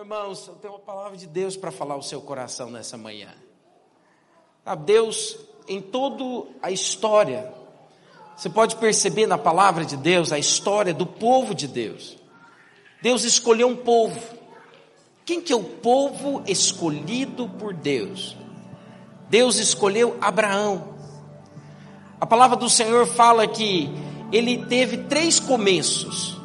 [0.00, 3.28] Irmãos, eu tenho uma palavra de Deus para falar ao seu coração nessa manhã.
[4.86, 5.36] Deus,
[5.68, 7.52] em toda a história,
[8.34, 12.16] você pode perceber na palavra de Deus a história do povo de Deus.
[13.02, 14.18] Deus escolheu um povo.
[15.26, 18.38] Quem que é o povo escolhido por Deus?
[19.28, 20.94] Deus escolheu Abraão.
[22.18, 23.90] A palavra do Senhor fala que
[24.32, 26.38] ele teve três começos.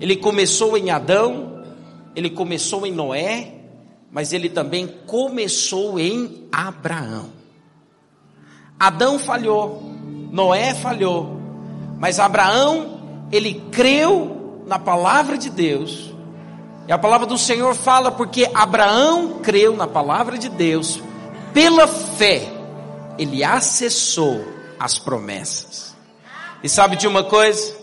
[0.00, 1.47] Ele começou em Adão,
[2.18, 3.54] ele começou em Noé,
[4.10, 7.26] mas ele também começou em Abraão.
[8.76, 9.80] Adão falhou,
[10.32, 11.40] Noé falhou,
[11.96, 16.12] mas Abraão, ele creu na palavra de Deus.
[16.88, 21.00] E a palavra do Senhor fala porque Abraão creu na palavra de Deus,
[21.54, 22.52] pela fé,
[23.16, 24.44] ele acessou
[24.76, 25.94] as promessas.
[26.64, 27.76] E sabe de uma coisa?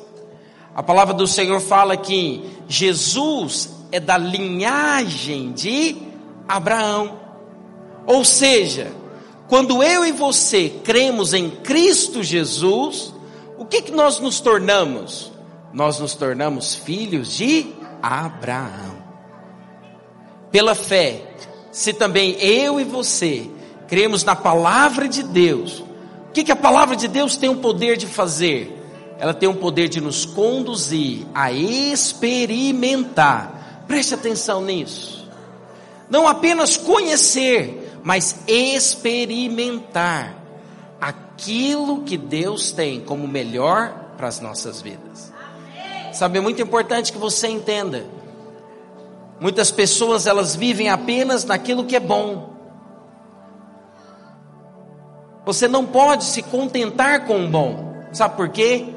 [0.75, 5.95] A palavra do Senhor fala que Jesus é da linhagem de
[6.45, 7.17] Abraão.
[8.05, 8.91] Ou seja,
[9.47, 13.13] quando eu e você cremos em Cristo Jesus,
[13.57, 15.31] o que, que nós nos tornamos?
[15.71, 17.67] Nós nos tornamos filhos de
[18.01, 18.97] Abraão.
[20.51, 21.33] Pela fé,
[21.71, 23.49] se também eu e você
[23.87, 25.85] cremos na palavra de Deus,
[26.27, 28.77] o que, que a palavra de Deus tem o poder de fazer?
[29.17, 33.54] Ela tem o poder de nos conduzir a experimentar.
[33.87, 35.29] Preste atenção nisso.
[36.09, 40.35] Não apenas conhecer, mas experimentar
[40.99, 45.33] aquilo que Deus tem como melhor para as nossas vidas.
[46.13, 48.05] Sabe, é muito importante que você entenda.
[49.39, 52.55] Muitas pessoas elas vivem apenas naquilo que é bom.
[55.45, 58.07] Você não pode se contentar com o bom.
[58.13, 58.94] Sabe por quê?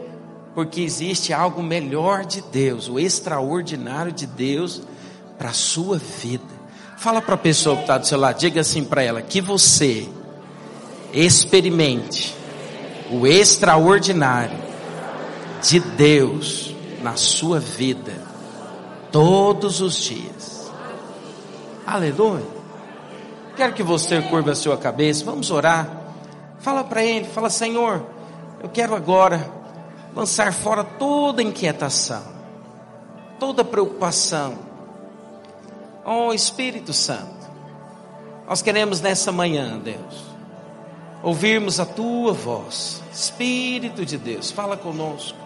[0.59, 4.83] Porque existe algo melhor de Deus, o extraordinário de Deus
[5.39, 6.53] para a sua vida.
[6.97, 10.09] Fala para a pessoa que está do seu lado, diga assim para ela: que você
[11.13, 12.35] experimente
[13.09, 14.59] o extraordinário
[15.63, 16.75] de Deus
[17.05, 18.15] na sua vida
[19.13, 20.73] todos os dias.
[21.87, 22.45] Aleluia.
[23.57, 25.89] Quero que você curva a sua cabeça, vamos orar.
[26.59, 28.05] Fala para ele, fala: Senhor,
[28.61, 29.58] eu quero agora
[30.19, 32.23] lançar fora toda inquietação,
[33.39, 34.69] toda preocupação
[36.11, 37.51] Oh Espírito Santo,
[38.47, 40.25] nós queremos nessa manhã, Deus,
[41.23, 43.03] ouvirmos a tua voz.
[43.13, 45.37] Espírito de Deus, fala conosco.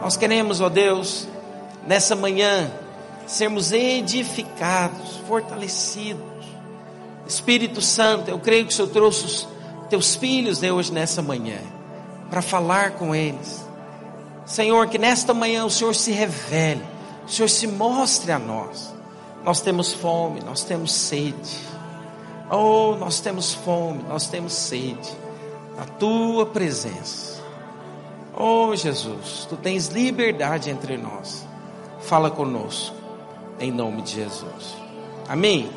[0.00, 1.26] Nós queremos, ó Deus,
[1.88, 2.70] nessa manhã,
[3.26, 6.46] sermos edificados, fortalecidos.
[7.26, 9.48] Espírito Santo, eu creio que o Senhor trouxe os
[9.88, 11.58] teus filhos de hoje nessa manhã,
[12.30, 13.69] para falar com eles.
[14.50, 16.82] Senhor, que nesta manhã o Senhor se revele,
[17.24, 18.92] o Senhor se mostre a nós.
[19.44, 21.56] Nós temos fome, nós temos sede.
[22.50, 25.08] Oh, nós temos fome, nós temos sede
[25.76, 27.40] da tua presença.
[28.36, 31.46] Oh, Jesus, tu tens liberdade entre nós.
[32.00, 32.96] Fala conosco,
[33.60, 34.76] em nome de Jesus.
[35.28, 35.70] Amém?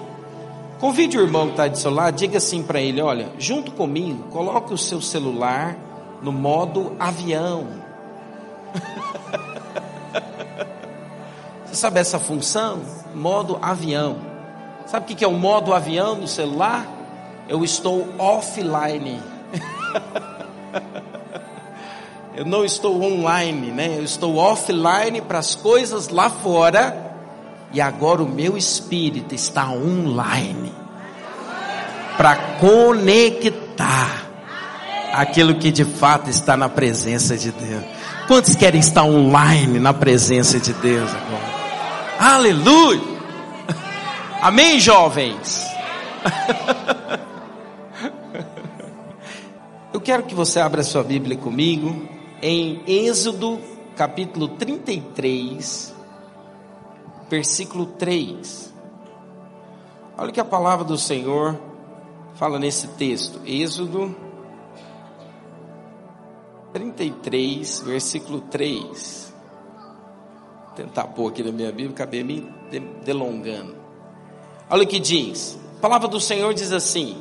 [0.79, 4.23] Convide o irmão que está de seu lado, diga assim para ele: olha, junto comigo,
[4.31, 5.77] coloque o seu celular
[6.23, 7.82] no modo avião.
[11.65, 12.81] Você sabe essa função?
[13.13, 14.17] modo avião.
[14.85, 16.85] Sabe o que é o modo avião no celular?
[17.47, 19.21] Eu estou offline.
[22.35, 23.97] eu não estou online, né?
[23.97, 27.11] Eu estou offline para as coisas lá fora.
[27.71, 30.71] E agora o meu espírito está online
[32.15, 34.27] para conectar
[35.11, 37.83] aquilo que de fato está na presença de Deus.
[38.27, 41.53] Quantos querem estar online na presença de Deus agora?
[42.19, 43.01] Aleluia!
[44.41, 45.65] Amém, jovens?
[49.93, 52.07] Eu quero que você abra sua Bíblia comigo
[52.41, 53.59] em Êxodo
[53.95, 55.93] capítulo 33,
[57.29, 58.73] versículo 3.
[60.17, 61.59] Olha o que a palavra do Senhor
[62.35, 63.41] fala nesse texto.
[63.45, 64.15] Êxodo
[66.73, 69.23] 33, versículo 3
[70.75, 72.41] tentar pôr aqui na minha Bíblia, acabei me
[73.03, 73.75] delongando.
[74.69, 75.57] Olha o que diz.
[75.77, 77.17] A palavra do Senhor diz assim.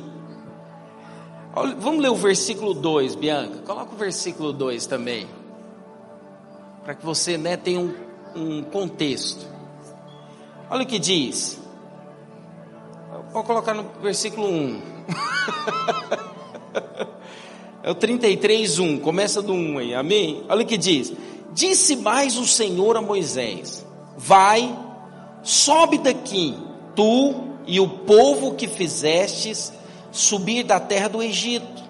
[1.79, 3.59] Vamos ler o versículo 2, Bianca.
[3.59, 5.27] Coloca o versículo 2 também.
[6.83, 7.93] Para que você né, tenha um,
[8.35, 9.45] um contexto.
[10.69, 11.61] Olha o que diz.
[13.31, 14.81] Vou colocar no versículo 1.
[17.83, 18.99] é o 33, 1.
[18.99, 19.93] Começa do 1 aí.
[19.93, 20.43] Amém?
[20.47, 21.11] Olha o que diz.
[21.51, 23.85] Disse mais o Senhor a Moisés:
[24.17, 24.73] Vai,
[25.43, 26.55] sobe daqui,
[26.95, 27.35] tu
[27.67, 29.73] e o povo que fizestes
[30.11, 31.83] subir da terra do Egito,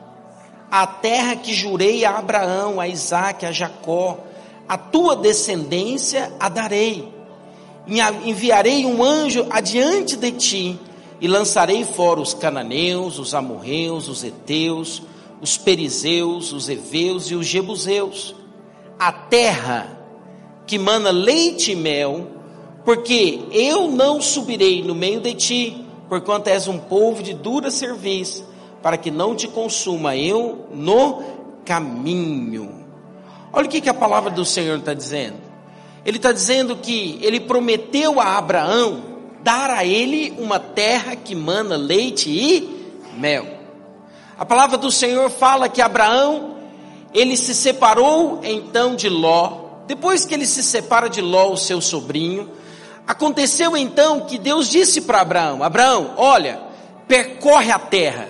[0.72, 4.18] a terra que jurei a Abraão, a Isaque, a Jacó,
[4.68, 7.08] a tua descendência a darei.
[8.26, 10.80] Enviarei um anjo adiante de ti
[11.22, 15.04] e lançarei fora os cananeus, os amorreus, os heteus,
[15.44, 18.34] os perizeus, os heveus e os jebuseus.
[18.98, 20.00] A terra
[20.66, 22.28] que mana leite e mel,
[22.86, 28.48] porque eu não subirei no meio de ti, porquanto és um povo de dura serviço,
[28.82, 31.22] para que não te consuma eu no
[31.66, 32.86] caminho.
[33.52, 35.38] Olha o que, que a palavra do Senhor está dizendo.
[36.06, 39.04] Ele está dizendo que ele prometeu a Abraão
[39.44, 43.53] dar a ele uma terra que mana leite e mel.
[44.38, 46.58] A palavra do Senhor fala que Abraão,
[47.14, 49.62] ele se separou então de Ló.
[49.88, 52.50] Depois que ele se separa de Ló, o seu sobrinho,
[53.06, 56.62] aconteceu então que Deus disse para Abraão: Abraão, olha,
[57.08, 58.30] percorre a terra,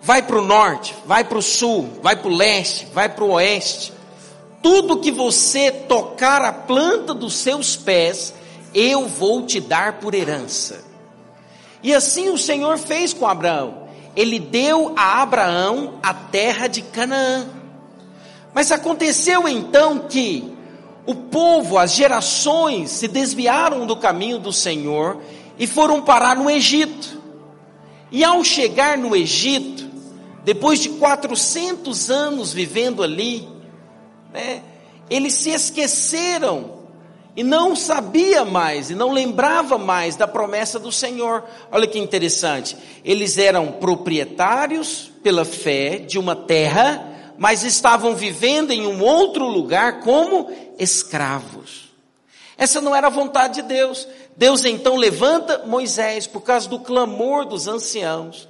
[0.00, 3.32] vai para o norte, vai para o sul, vai para o leste, vai para o
[3.32, 4.00] oeste
[4.62, 8.34] tudo que você tocar a planta dos seus pés,
[8.74, 10.84] eu vou te dar por herança.
[11.82, 13.79] E assim o Senhor fez com Abraão.
[14.16, 17.46] Ele deu a Abraão a terra de Canaã.
[18.52, 20.52] Mas aconteceu então que
[21.06, 25.20] o povo, as gerações, se desviaram do caminho do Senhor
[25.58, 27.20] e foram parar no Egito.
[28.10, 29.88] E ao chegar no Egito,
[30.44, 33.48] depois de 400 anos vivendo ali,
[34.32, 34.62] né?
[35.08, 36.79] Eles se esqueceram
[37.36, 41.44] e não sabia mais e não lembrava mais da promessa do Senhor.
[41.70, 42.76] Olha que interessante.
[43.04, 50.00] Eles eram proprietários pela fé de uma terra, mas estavam vivendo em um outro lugar
[50.00, 51.90] como escravos.
[52.58, 54.06] Essa não era a vontade de Deus.
[54.36, 58.48] Deus então levanta Moisés por causa do clamor dos anciãos,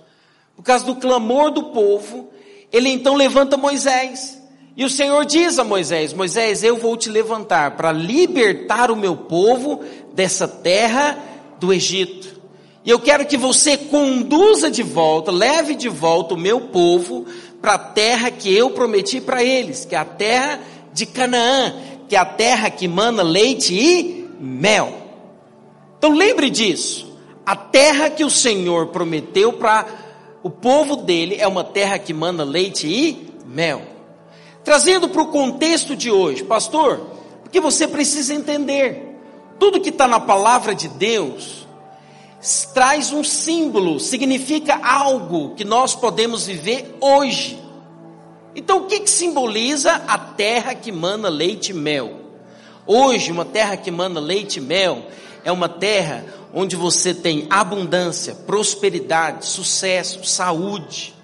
[0.56, 2.30] por causa do clamor do povo.
[2.72, 4.39] Ele então levanta Moisés.
[4.80, 9.14] E o Senhor diz a Moisés: Moisés, eu vou te levantar para libertar o meu
[9.14, 9.84] povo
[10.14, 11.18] dessa terra
[11.58, 12.40] do Egito.
[12.82, 17.26] E eu quero que você conduza de volta, leve de volta o meu povo
[17.60, 20.58] para a terra que eu prometi para eles, que é a terra
[20.94, 21.74] de Canaã,
[22.08, 24.94] que é a terra que mana leite e mel.
[25.98, 27.06] Então lembre disso.
[27.44, 29.84] A terra que o Senhor prometeu para
[30.42, 33.99] o povo dele é uma terra que mana leite e mel.
[34.64, 37.00] Trazendo para o contexto de hoje, pastor,
[37.42, 39.18] porque você precisa entender,
[39.58, 41.66] tudo que está na palavra de Deus
[42.72, 47.58] traz um símbolo, significa algo que nós podemos viver hoje.
[48.54, 52.20] Então, o que, que simboliza a terra que mana leite e mel?
[52.86, 55.06] Hoje, uma terra que mana leite e mel
[55.44, 61.19] é uma terra onde você tem abundância, prosperidade, sucesso, saúde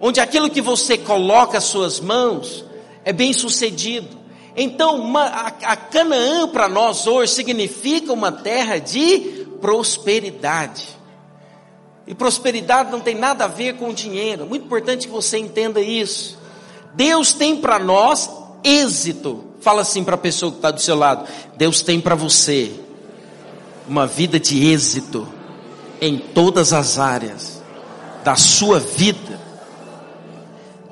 [0.00, 2.64] onde aquilo que você coloca as suas mãos
[3.04, 4.16] é bem sucedido.
[4.56, 10.96] Então, uma, a, a Canaã para nós hoje significa uma terra de prosperidade.
[12.06, 14.46] E prosperidade não tem nada a ver com dinheiro.
[14.46, 16.38] Muito importante que você entenda isso.
[16.94, 18.30] Deus tem para nós
[18.62, 19.44] êxito.
[19.60, 22.72] Fala assim para a pessoa que está do seu lado: Deus tem para você
[23.88, 25.28] uma vida de êxito
[26.00, 27.62] em todas as áreas
[28.24, 29.45] da sua vida.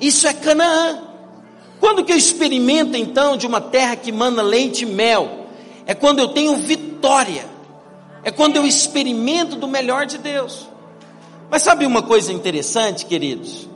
[0.05, 1.01] Isso é Canaã.
[1.79, 5.47] Quando que eu experimento então de uma terra que mana leite e mel?
[5.87, 7.43] É quando eu tenho vitória.
[8.23, 10.67] É quando eu experimento do melhor de Deus.
[11.49, 13.67] Mas sabe uma coisa interessante, queridos?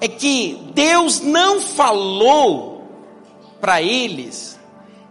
[0.00, 2.84] É que Deus não falou
[3.60, 4.58] para eles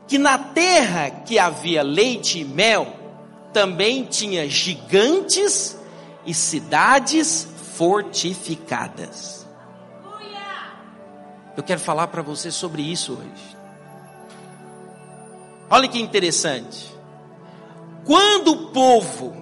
[0.06, 2.94] que na terra que havia leite e mel
[3.54, 5.78] também tinha gigantes
[6.26, 9.41] e cidades fortificadas.
[11.56, 13.58] Eu quero falar para você sobre isso hoje.
[15.70, 16.94] Olha que interessante.
[18.06, 19.36] Quando o povo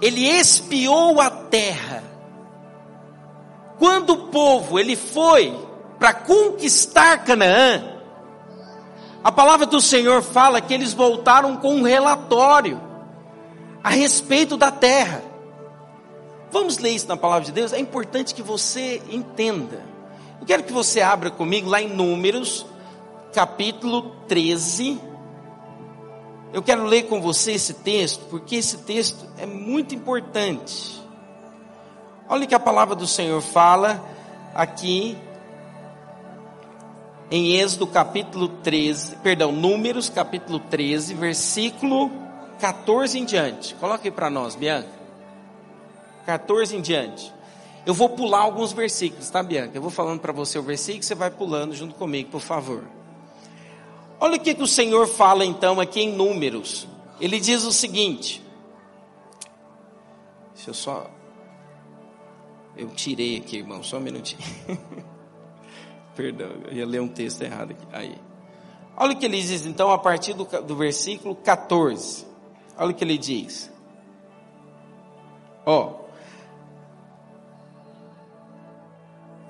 [0.00, 2.02] ele espiou a terra,
[3.78, 5.56] quando o povo ele foi
[5.98, 7.94] para conquistar Canaã,
[9.22, 12.80] a palavra do Senhor fala que eles voltaram com um relatório
[13.82, 15.22] a respeito da terra.
[16.50, 17.72] Vamos ler isso na palavra de Deus?
[17.72, 19.93] É importante que você entenda.
[20.44, 22.66] Eu quero que você abra comigo lá em Números,
[23.32, 25.00] capítulo 13.
[26.52, 31.02] Eu quero ler com você esse texto, porque esse texto é muito importante.
[32.28, 34.04] Olha que a palavra do Senhor fala
[34.54, 35.16] aqui
[37.30, 42.10] em Êxodo capítulo 13, perdão, Números capítulo 13, versículo
[42.60, 43.74] 14 em diante.
[43.76, 44.90] Coloque para nós, Bianca.
[46.26, 47.33] 14 em diante.
[47.86, 49.76] Eu vou pular alguns versículos, tá, Bianca?
[49.76, 52.84] Eu vou falando para você o versículo, você vai pulando junto comigo, por favor.
[54.18, 56.88] Olha o que, que o Senhor fala então aqui em Números.
[57.20, 58.42] Ele diz o seguinte.
[60.54, 61.10] Deixa eu só.
[62.76, 64.40] Eu tirei aqui, irmão, só um minutinho.
[66.16, 67.86] Perdão, eu ia ler um texto errado aqui.
[67.92, 68.18] Aí.
[68.96, 72.24] Olha o que ele diz então a partir do, do versículo 14.
[72.78, 73.70] Olha o que ele diz.
[75.66, 76.03] Ó.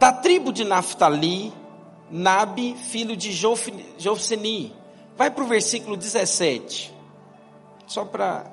[0.04, 1.50] Da tribo de Naphtali,
[2.10, 4.70] Nabi, filho de Jofseni.
[5.16, 6.92] Vai para o versículo 17.
[7.86, 8.44] Só para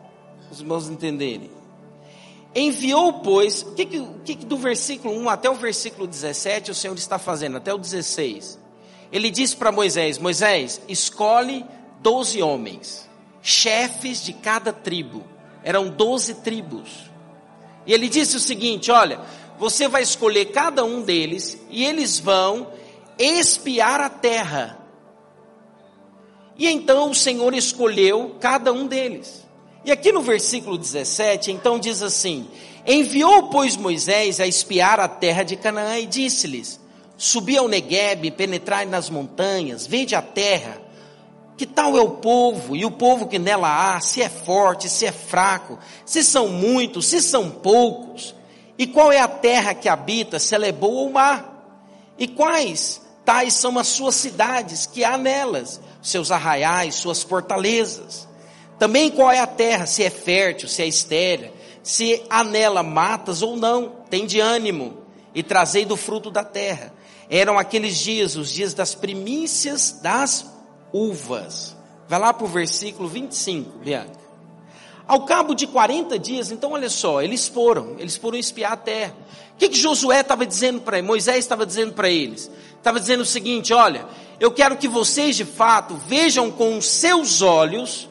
[0.49, 1.51] os irmãos entenderem.
[2.55, 7.19] Enviou, pois, o que, que do versículo 1 até o versículo 17 o Senhor está
[7.19, 8.57] fazendo, até o 16?
[9.11, 11.65] Ele disse para Moisés: Moisés, escolhe
[11.99, 13.09] doze homens,
[13.41, 15.21] chefes de cada tribo.
[15.65, 17.11] Eram doze tribos.
[17.85, 19.19] E ele disse o seguinte: Olha,
[19.61, 22.73] você vai escolher cada um deles e eles vão
[23.19, 24.79] espiar a terra.
[26.57, 29.45] E então o Senhor escolheu cada um deles.
[29.85, 32.47] E aqui no versículo 17, então diz assim:
[32.87, 36.79] Enviou, pois, Moisés a espiar a terra de Canaã e disse-lhes:
[37.15, 40.81] Subi ao Negueb, penetrai nas montanhas, vede a terra.
[41.55, 45.05] Que tal é o povo e o povo que nela há, se é forte, se
[45.05, 48.40] é fraco, se são muitos, se são poucos?
[48.81, 51.45] E qual é a terra que habita, se ela é boa ou má?
[52.17, 58.27] E quais tais são as suas cidades que há nelas, seus arraiais, suas fortalezas?
[58.79, 61.51] Também qual é a terra, se é fértil, se é estéril,
[61.83, 64.97] se há nela matas ou não, tem de ânimo,
[65.35, 66.91] e trazei do fruto da terra.
[67.29, 70.43] Eram aqueles dias, os dias das primícias das
[70.91, 71.77] uvas.
[72.09, 74.20] Vai lá para o versículo 25, Bianca.
[75.11, 79.13] Ao cabo de 40 dias, então olha só, eles foram, eles foram espiar a terra.
[79.55, 81.05] O que, que Josué estava dizendo para eles?
[81.05, 82.49] Moisés estava dizendo para eles?
[82.77, 84.05] Estava dizendo o seguinte: olha,
[84.39, 88.07] eu quero que vocês de fato vejam com os seus olhos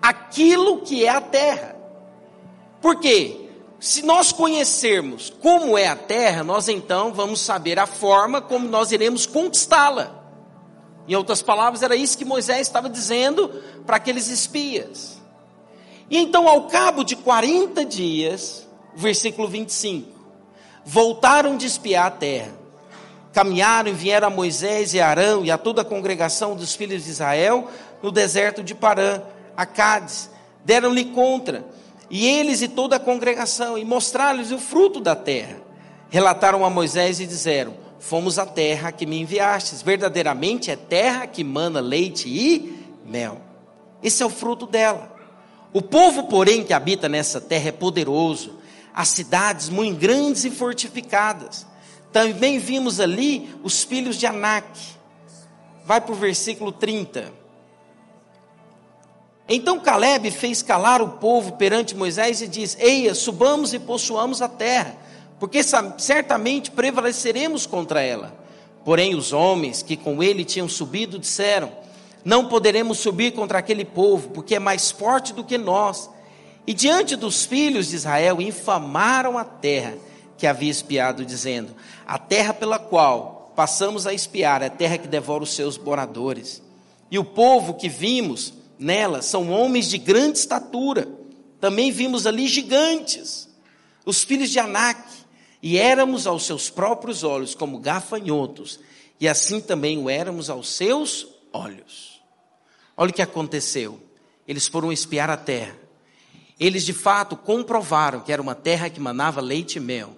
[0.00, 1.74] aquilo que é a terra.
[2.80, 3.48] Por quê?
[3.80, 8.92] Se nós conhecermos como é a terra, nós então vamos saber a forma como nós
[8.92, 10.22] iremos conquistá-la.
[11.08, 13.48] Em outras palavras, era isso que Moisés estava dizendo
[13.84, 15.23] para aqueles espias.
[16.14, 20.08] E então, ao cabo de 40 dias, versículo 25,
[20.84, 22.52] voltaram de espiar a terra.
[23.32, 27.10] Caminharam e vieram a Moisés e Arão e a toda a congregação dos filhos de
[27.10, 27.68] Israel
[28.00, 29.22] no deserto de Parã
[29.56, 30.30] a Cádiz,
[30.64, 31.64] deram-lhe contra,
[32.08, 35.56] e eles e toda a congregação, e mostraram-lhes o fruto da terra.
[36.10, 41.42] Relataram a Moisés e disseram: Fomos à terra que me enviastes, verdadeiramente é terra que
[41.42, 43.40] mana leite e mel.
[44.00, 45.13] Esse é o fruto dela.
[45.74, 48.60] O povo, porém, que habita nessa terra é poderoso,
[48.94, 51.66] as cidades muito grandes e fortificadas.
[52.12, 54.68] Também vimos ali os filhos de Anak.
[55.84, 57.32] Vai para o versículo 30.
[59.48, 64.48] Então Caleb fez calar o povo perante Moisés e diz: Eia, subamos e possuamos a
[64.48, 64.96] terra,
[65.40, 65.60] porque
[65.98, 68.32] certamente prevaleceremos contra ela.
[68.84, 71.72] Porém, os homens que com ele tinham subido disseram:
[72.24, 76.08] Não poderemos subir contra aquele povo, porque é mais forte do que nós.
[76.66, 79.98] E diante dos filhos de Israel infamaram a terra
[80.38, 81.74] que havia espiado, dizendo:
[82.06, 86.62] A terra pela qual passamos a espiar é a terra que devora os seus moradores.
[87.10, 91.06] E o povo que vimos nela são homens de grande estatura.
[91.60, 93.48] Também vimos ali gigantes,
[94.04, 95.02] os filhos de Anak,
[95.62, 98.80] e éramos aos seus próprios olhos como gafanhotos,
[99.18, 102.13] e assim também o éramos aos seus olhos.
[102.96, 104.00] Olha o que aconteceu.
[104.46, 105.76] Eles foram espiar a terra.
[106.58, 110.16] Eles de fato comprovaram que era uma terra que manava leite e mel.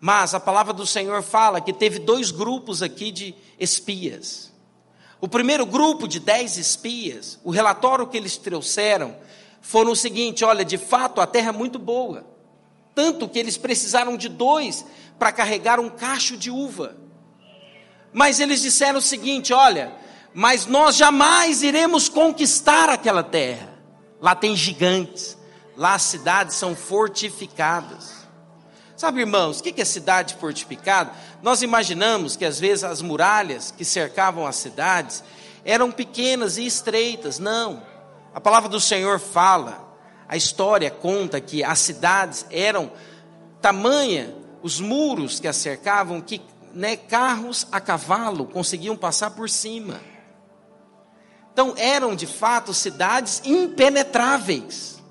[0.00, 4.52] Mas a palavra do Senhor fala que teve dois grupos aqui de espias.
[5.20, 9.16] O primeiro grupo de dez espias, o relatório que eles trouxeram,
[9.60, 12.24] foram o seguinte: olha, de fato a terra é muito boa.
[12.94, 14.84] Tanto que eles precisaram de dois
[15.18, 16.96] para carregar um cacho de uva.
[18.12, 19.92] Mas eles disseram o seguinte: olha,
[20.38, 23.72] mas nós jamais iremos conquistar aquela terra.
[24.20, 25.34] Lá tem gigantes,
[25.74, 28.12] lá as cidades são fortificadas.
[28.98, 31.10] Sabe, irmãos, o que é cidade fortificada?
[31.40, 35.24] Nós imaginamos que às vezes as muralhas que cercavam as cidades
[35.64, 37.38] eram pequenas e estreitas.
[37.38, 37.82] Não.
[38.34, 39.90] A palavra do Senhor fala,
[40.28, 42.92] a história conta que as cidades eram
[43.62, 46.42] tamanha, os muros que as cercavam, que
[46.74, 49.98] né, carros a cavalo conseguiam passar por cima.
[51.56, 55.02] Então eram de fato cidades impenetráveis.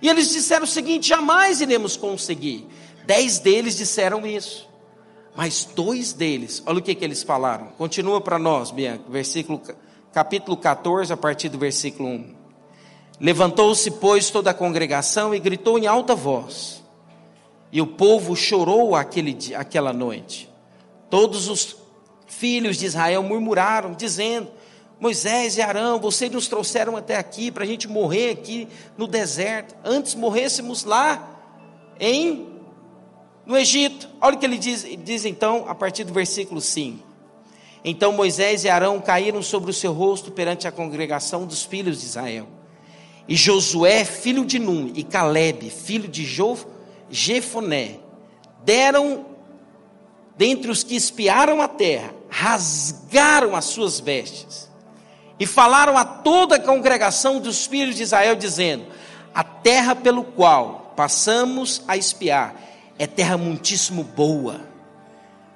[0.00, 2.64] E eles disseram o seguinte: jamais iremos conseguir.
[3.04, 4.68] Dez deles disseram isso.
[5.34, 7.72] Mas dois deles, olha o que, que eles falaram.
[7.76, 9.60] Continua para nós, Bianca, versículo,
[10.12, 12.34] capítulo 14, a partir do versículo 1.
[13.20, 16.84] Levantou-se, pois, toda a congregação e gritou em alta voz.
[17.72, 20.48] E o povo chorou aquele, aquela noite.
[21.10, 21.74] Todos os
[22.28, 24.61] filhos de Israel murmuraram, dizendo:
[25.02, 29.74] Moisés e Arão, vocês nos trouxeram até aqui para a gente morrer aqui no deserto.
[29.84, 31.40] Antes morrêssemos lá
[31.98, 32.46] em
[33.44, 34.08] no Egito.
[34.20, 37.04] Olha o que ele diz, diz então a partir do versículo 5.
[37.84, 42.06] Então Moisés e Arão caíram sobre o seu rosto perante a congregação dos filhos de
[42.06, 42.46] Israel.
[43.26, 46.56] E Josué, filho de Num, e Caleb, filho de jo,
[47.10, 47.98] Jefoné,
[48.64, 49.26] deram
[50.36, 54.70] dentre os que espiaram a terra, rasgaram as suas vestes
[55.42, 58.86] e falaram a toda a congregação dos filhos de Israel, dizendo:
[59.34, 62.54] A terra pelo qual passamos a espiar
[62.96, 64.60] é terra muitíssimo boa.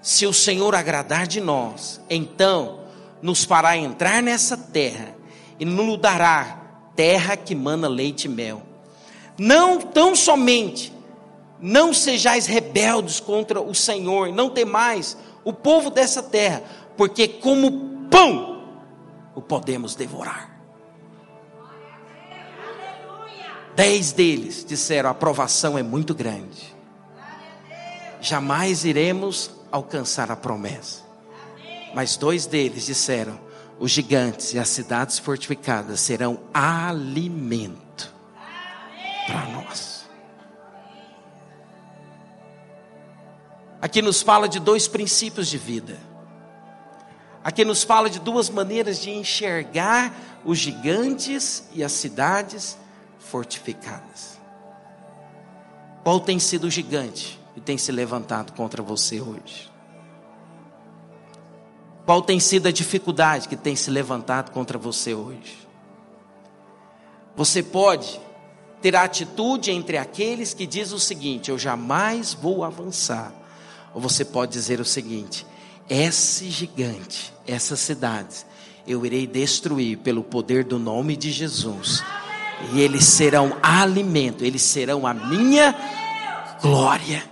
[0.02, 2.80] Se o Senhor agradar de nós, então
[3.22, 5.14] nos fará entrar nessa terra
[5.56, 6.62] e nos dará
[6.96, 8.62] terra que mana leite e mel.
[9.38, 10.92] Não tão somente,
[11.60, 16.64] não sejais rebeldes contra o Senhor, não temais o povo dessa terra,
[16.96, 18.55] porque como pão
[19.36, 20.50] o podemos devorar.
[23.76, 26.74] Dez deles disseram: a aprovação é muito grande
[28.26, 31.02] jamais iremos alcançar a promessa.
[31.94, 33.38] Mas dois deles disseram:
[33.78, 38.12] os gigantes e as cidades fortificadas serão alimento
[39.26, 40.06] para nós.
[43.80, 45.98] Aqui nos fala de dois princípios de vida.
[47.46, 50.12] Aqui nos fala de duas maneiras de enxergar
[50.44, 52.76] os gigantes e as cidades
[53.20, 54.36] fortificadas.
[56.02, 59.70] Qual tem sido o gigante e tem se levantado contra você hoje?
[62.04, 65.68] Qual tem sido a dificuldade que tem se levantado contra você hoje?
[67.36, 68.20] Você pode
[68.82, 73.32] ter a atitude entre aqueles que diz o seguinte: eu jamais vou avançar.
[73.94, 75.46] Ou você pode dizer o seguinte:
[75.88, 78.46] esse gigante, essas cidades,
[78.86, 82.02] eu irei destruir pelo poder do nome de Jesus.
[82.72, 85.74] E eles serão alimento, eles serão a minha
[86.60, 87.22] glória.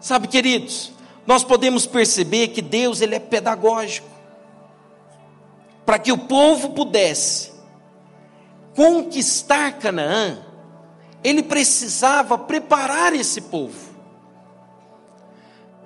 [0.00, 0.92] Sabe, queridos,
[1.26, 4.08] nós podemos perceber que Deus ele é pedagógico.
[5.84, 7.50] Para que o povo pudesse
[8.74, 10.38] conquistar Canaã,
[11.22, 13.89] ele precisava preparar esse povo.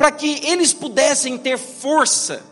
[0.05, 2.43] Para que eles pudessem ter força,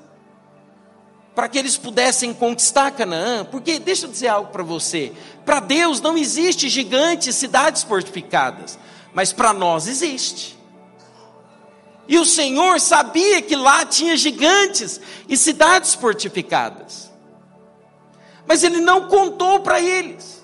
[1.34, 5.12] para que eles pudessem conquistar Canaã, porque deixa eu dizer algo para você:
[5.44, 8.78] para Deus não existe gigantes, cidades fortificadas,
[9.12, 10.58] mas para nós existe.
[12.08, 17.12] E o Senhor sabia que lá tinha gigantes e cidades fortificadas.
[18.46, 20.42] Mas ele não contou para eles.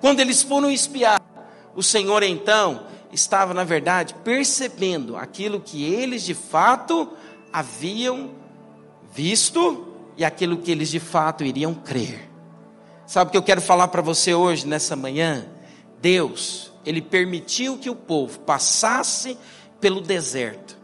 [0.00, 1.20] Quando eles foram espiar,
[1.76, 7.08] o Senhor então estava, na verdade, percebendo aquilo que eles de fato
[7.52, 8.30] haviam
[9.12, 12.30] visto e aquilo que eles de fato iriam crer.
[13.06, 15.46] Sabe o que eu quero falar para você hoje, nessa manhã?
[16.00, 19.36] Deus, Ele permitiu que o povo passasse
[19.80, 20.78] pelo deserto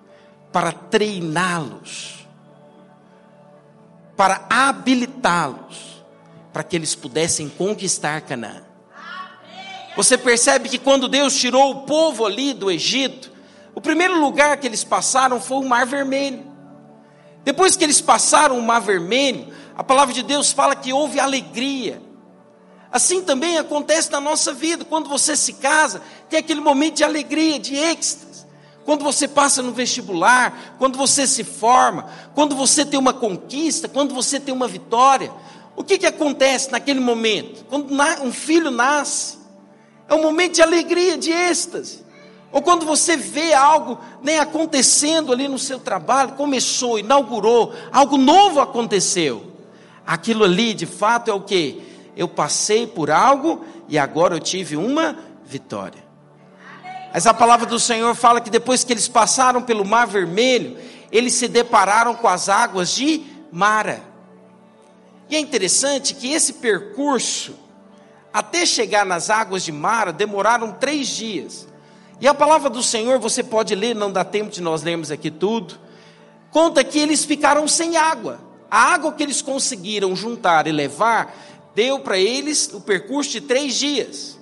[0.53, 2.27] para treiná-los,
[4.17, 6.05] para habilitá-los,
[6.53, 8.68] para que eles pudessem conquistar Canaã.
[9.99, 13.33] Você percebe que quando Deus tirou o povo ali do Egito,
[13.75, 16.47] o primeiro lugar que eles passaram foi o Mar Vermelho.
[17.43, 22.01] Depois que eles passaram o Mar Vermelho, a palavra de Deus fala que houve alegria.
[22.93, 27.59] Assim também acontece na nossa vida, quando você se casa, tem aquele momento de alegria,
[27.59, 28.47] de êxtase
[28.85, 34.15] quando você passa no vestibular, quando você se forma, quando você tem uma conquista, quando
[34.15, 35.33] você tem uma vitória.
[35.75, 37.65] O que, que acontece naquele momento?
[37.65, 39.38] Quando um filho nasce,
[40.09, 42.05] é um momento de alegria, de êxtase.
[42.51, 48.61] Ou quando você vê algo nem acontecendo ali no seu trabalho, começou, inaugurou, algo novo
[48.61, 49.53] aconteceu.
[50.07, 51.83] Aquilo ali, de fato, é o que?
[52.17, 56.03] Eu passei por algo e agora eu tive uma vitória.
[57.13, 60.79] Mas a palavra do Senhor fala que depois que eles passaram pelo Mar Vermelho,
[61.13, 64.03] eles se depararam com as águas de Mara.
[65.29, 67.55] E é interessante que esse percurso,
[68.33, 71.67] até chegar nas águas de Mara, demoraram três dias.
[72.21, 75.31] E a palavra do Senhor, você pode ler, não dá tempo de nós lermos aqui
[75.31, 75.79] tudo,
[76.51, 78.41] conta que eles ficaram sem água.
[78.71, 81.35] A água que eles conseguiram juntar e levar,
[81.75, 84.39] deu para eles o percurso de três dias.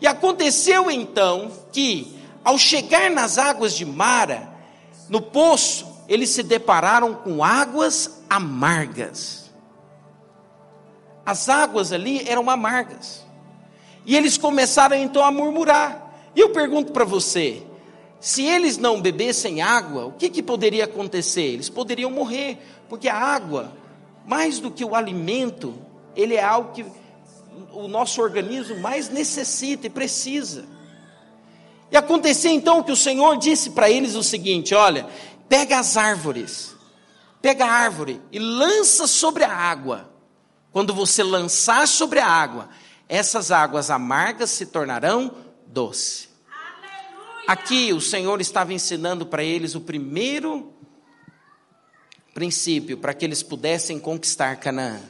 [0.00, 4.48] E aconteceu então que, ao chegar nas águas de Mara,
[5.08, 9.47] no poço, eles se depararam com águas amargas.
[11.28, 13.22] As águas ali eram amargas.
[14.06, 16.30] E eles começaram então a murmurar.
[16.34, 17.62] E eu pergunto para você:
[18.18, 21.42] se eles não bebessem água, o que, que poderia acontecer?
[21.42, 22.56] Eles poderiam morrer,
[22.88, 23.76] porque a água,
[24.26, 25.74] mais do que o alimento,
[26.16, 26.86] ele é algo que
[27.74, 30.64] o nosso organismo mais necessita e precisa.
[31.92, 35.06] E aconteceu então que o Senhor disse para eles o seguinte: olha,
[35.46, 36.74] pega as árvores,
[37.42, 40.16] pega a árvore e lança sobre a água.
[40.72, 42.68] Quando você lançar sobre a água,
[43.08, 45.34] essas águas amargas se tornarão
[45.66, 46.28] doce.
[47.46, 50.72] Aqui o Senhor estava ensinando para eles o primeiro
[52.34, 55.00] princípio para que eles pudessem conquistar Canaã.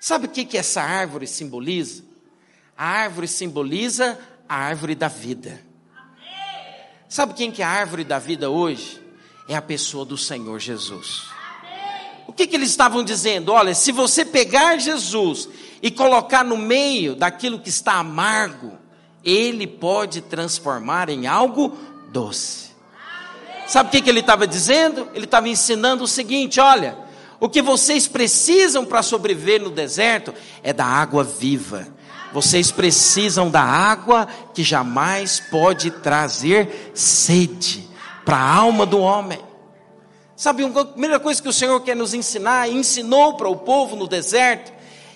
[0.00, 2.04] Sabe o que, que essa árvore simboliza?
[2.76, 5.62] A árvore simboliza a árvore da vida.
[7.08, 9.00] Sabe quem que é a árvore da vida hoje?
[9.48, 11.33] É a pessoa do Senhor Jesus.
[12.26, 13.52] O que, que eles estavam dizendo?
[13.52, 15.48] Olha, se você pegar Jesus
[15.82, 18.72] e colocar no meio daquilo que está amargo,
[19.24, 21.76] ele pode transformar em algo
[22.10, 22.70] doce.
[23.66, 25.08] Sabe o que, que ele estava dizendo?
[25.14, 26.96] Ele estava ensinando o seguinte: olha,
[27.40, 31.88] o que vocês precisam para sobreviver no deserto é da água viva.
[32.32, 37.88] Vocês precisam da água que jamais pode trazer sede
[38.24, 39.38] para a alma do homem.
[40.36, 43.94] Sabe, a primeira coisa que o Senhor quer nos ensinar, e ensinou para o povo
[43.94, 44.72] no deserto,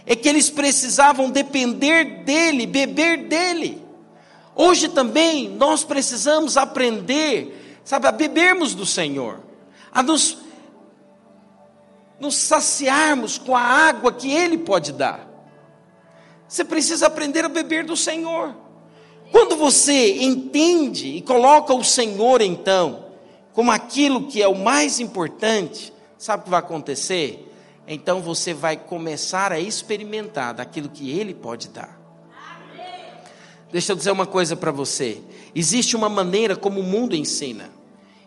[0.07, 3.85] é que eles precisavam depender dele, beber dele.
[4.55, 9.41] Hoje também nós precisamos aprender, sabe, a bebermos do Senhor,
[9.93, 10.39] a nos,
[12.19, 15.29] nos saciarmos com a água que Ele pode dar.
[16.49, 18.55] Você precisa aprender a beber do Senhor.
[19.31, 23.08] Quando você entende e coloca o Senhor, então,
[23.59, 27.53] como aquilo que é o mais importante, sabe o que vai acontecer?
[27.89, 32.01] Então você vai começar a experimentar daquilo que Ele pode dar.
[33.73, 35.21] Deixa eu dizer uma coisa para você.
[35.53, 37.69] Existe uma maneira como o mundo ensina.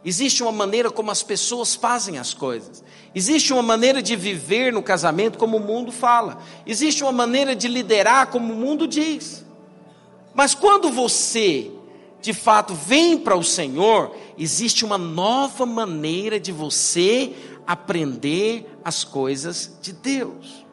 [0.04, 2.84] Existe uma maneira como as pessoas fazem as coisas.
[3.16, 6.40] Existe uma maneira de viver no casamento como o mundo fala.
[6.66, 9.46] Existe uma maneira de liderar como o mundo diz.
[10.34, 11.72] Mas quando você,
[12.22, 17.34] de fato, vem para o Senhor, existe uma nova maneira de você
[17.66, 20.66] aprender as coisas de Deus.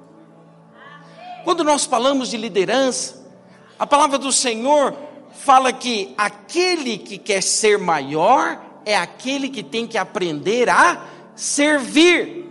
[1.45, 3.27] Quando nós falamos de liderança,
[3.79, 4.95] a palavra do Senhor
[5.33, 11.03] fala que aquele que quer ser maior é aquele que tem que aprender a
[11.35, 12.47] servir.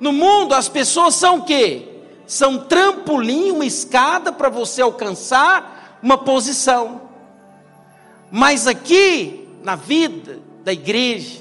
[0.00, 1.88] No mundo as pessoas são o quê?
[2.26, 5.73] São trampolim, uma escada para você alcançar
[6.04, 7.00] uma posição.
[8.30, 11.40] Mas aqui na vida da igreja,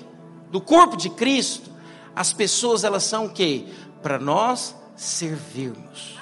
[0.50, 1.70] do corpo de Cristo,
[2.16, 3.66] as pessoas elas são o quê?
[4.02, 6.18] Para nós servirmos.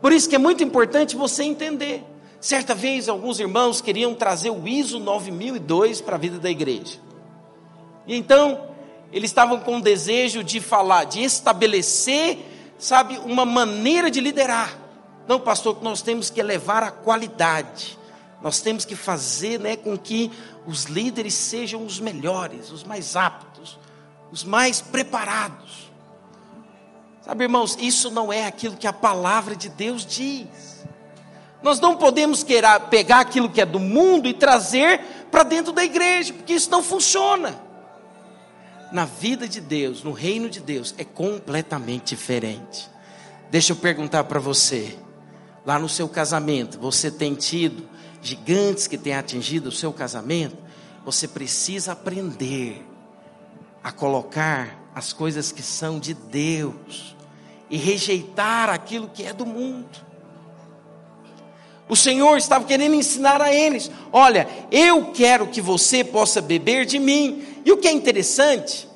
[0.00, 2.04] Por isso que é muito importante você entender.
[2.40, 7.00] Certa vez, alguns irmãos queriam trazer o ISO 9002 para a vida da igreja.
[8.06, 8.68] E então,
[9.10, 12.38] eles estavam com o desejo de falar, de estabelecer,
[12.78, 14.83] sabe, uma maneira de liderar.
[15.26, 17.98] Não, pastor, nós temos que elevar a qualidade.
[18.42, 20.30] Nós temos que fazer né, com que
[20.66, 23.78] os líderes sejam os melhores, os mais aptos,
[24.30, 25.90] os mais preparados.
[27.22, 30.84] Sabe, irmãos, isso não é aquilo que a palavra de Deus diz.
[31.62, 35.82] Nós não podemos querer pegar aquilo que é do mundo e trazer para dentro da
[35.82, 37.58] igreja, porque isso não funciona.
[38.92, 42.90] Na vida de Deus, no reino de Deus, é completamente diferente.
[43.50, 44.98] Deixa eu perguntar para você,
[45.64, 47.88] lá no seu casamento, você tem tido
[48.20, 50.56] gigantes que têm atingido o seu casamento?
[51.04, 52.84] Você precisa aprender
[53.82, 57.14] a colocar as coisas que são de Deus
[57.68, 60.04] e rejeitar aquilo que é do mundo.
[61.88, 66.98] O Senhor estava querendo ensinar a eles: olha, eu quero que você possa beber de
[66.98, 67.44] mim.
[67.64, 68.88] E o que é interessante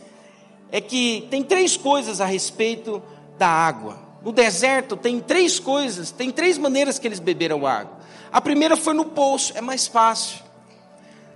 [0.71, 3.03] é que tem três coisas a respeito
[3.39, 4.08] da água.
[4.23, 7.99] No deserto tem três coisas, tem três maneiras que eles beberam água.
[8.33, 10.41] A primeira foi no poço, é mais fácil.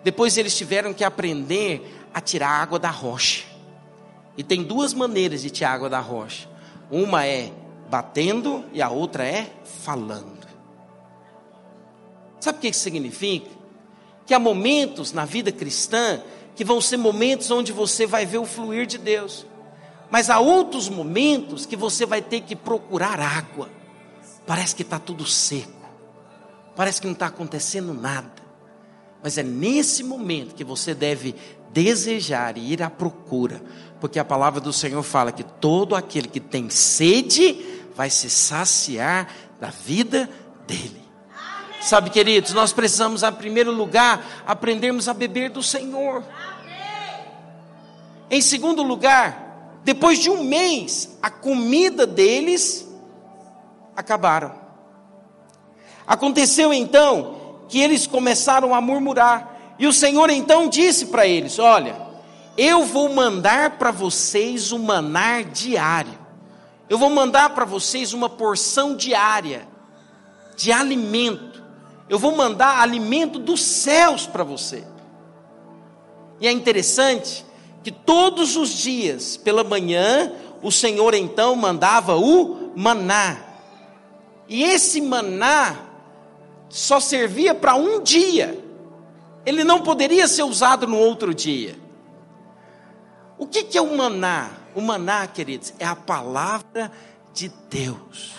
[0.03, 3.45] Depois eles tiveram que aprender a tirar água da rocha.
[4.37, 6.49] E tem duas maneiras de tirar água da rocha.
[6.91, 7.53] Uma é
[7.89, 9.51] batendo e a outra é
[9.85, 10.43] falando.
[12.41, 13.49] Sabe o que isso significa?
[14.27, 16.21] Que há momentos na vida cristã
[16.57, 19.47] que vão ser momentos onde você vai ver o fluir de Deus.
[20.13, 23.71] Mas há outros momentos que você vai ter que procurar água.
[24.47, 25.89] parece que está tudo seco,
[26.77, 28.31] parece que não está acontecendo nada.
[29.23, 31.35] Mas é nesse momento que você deve
[31.71, 33.63] desejar e ir à procura,
[34.03, 39.33] porque a palavra do Senhor fala que todo aquele que tem sede vai se saciar
[39.59, 40.29] da vida
[40.67, 41.03] dele.
[41.81, 46.23] Sabe, queridos, nós precisamos, em primeiro lugar, aprendermos a beber do Senhor.
[48.31, 49.42] Em segundo lugar,
[49.85, 52.89] depois de um mês, a comida deles
[53.97, 54.55] acabaram.
[56.07, 61.97] Aconteceu então que eles começaram a murmurar, e o Senhor então disse para eles: Olha,
[62.57, 66.19] eu vou mandar para vocês um manar diário,
[66.89, 69.67] eu vou mandar para vocês uma porção diária
[70.57, 71.53] de alimento
[72.13, 74.85] eu vou mandar alimento dos céus para você.
[76.39, 77.43] E é interessante
[77.83, 83.39] que todos os dias, pela manhã, o Senhor então mandava o maná.
[84.49, 85.77] E esse maná
[86.69, 88.59] só servia para um dia.
[89.45, 91.77] Ele não poderia ser usado no outro dia.
[93.37, 94.51] O que, que é o maná?
[94.75, 96.93] O maná, queridos, é a palavra
[97.35, 98.33] de Deus.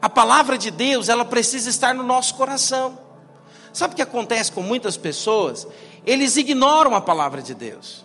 [0.00, 2.98] A palavra de Deus, ela precisa estar no nosso coração.
[3.72, 5.66] Sabe o que acontece com muitas pessoas?
[6.06, 8.04] Eles ignoram a palavra de Deus.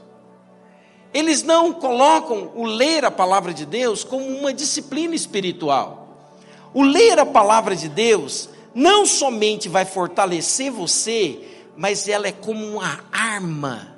[1.13, 6.33] Eles não colocam o ler a palavra de Deus como uma disciplina espiritual.
[6.73, 11.39] O ler a palavra de Deus não somente vai fortalecer você,
[11.77, 13.95] mas ela é como uma arma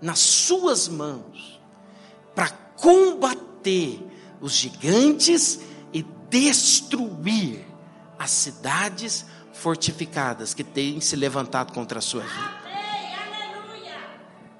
[0.00, 1.60] nas suas mãos
[2.34, 4.00] para combater
[4.40, 5.60] os gigantes
[6.30, 7.66] destruir
[8.18, 12.59] as cidades fortificadas que têm se levantado contra a sua vida.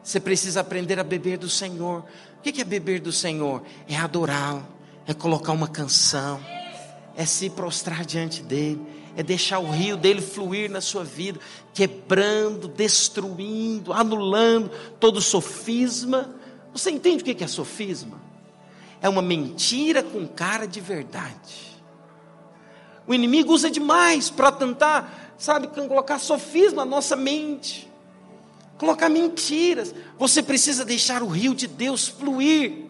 [0.02, 2.04] Você precisa aprender a beber do Senhor.
[2.38, 3.62] O que é beber do Senhor?
[3.88, 4.66] É adorá-lo,
[5.06, 6.40] é colocar uma canção,
[7.16, 8.80] é se prostrar diante dele,
[9.16, 11.38] é deixar o rio dele fluir na sua vida,
[11.74, 16.34] quebrando, destruindo, anulando todo sofisma.
[16.72, 18.30] Você entende o que é sofisma?
[19.00, 21.80] é uma mentira com cara de verdade.
[23.06, 27.89] O inimigo usa demais para tentar, sabe, colocar sofisma na nossa mente,
[28.80, 29.94] colocar mentiras.
[30.18, 32.86] Você precisa deixar o rio de Deus fluir,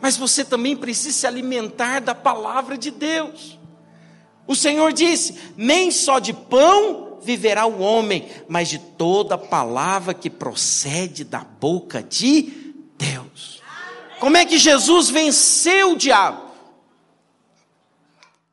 [0.00, 3.58] mas você também precisa se alimentar da palavra de Deus.
[4.46, 10.30] O Senhor disse: nem só de pão viverá o homem, mas de toda palavra que
[10.30, 13.62] procede da boca de Deus.
[14.18, 16.48] Como é que Jesus venceu o diabo?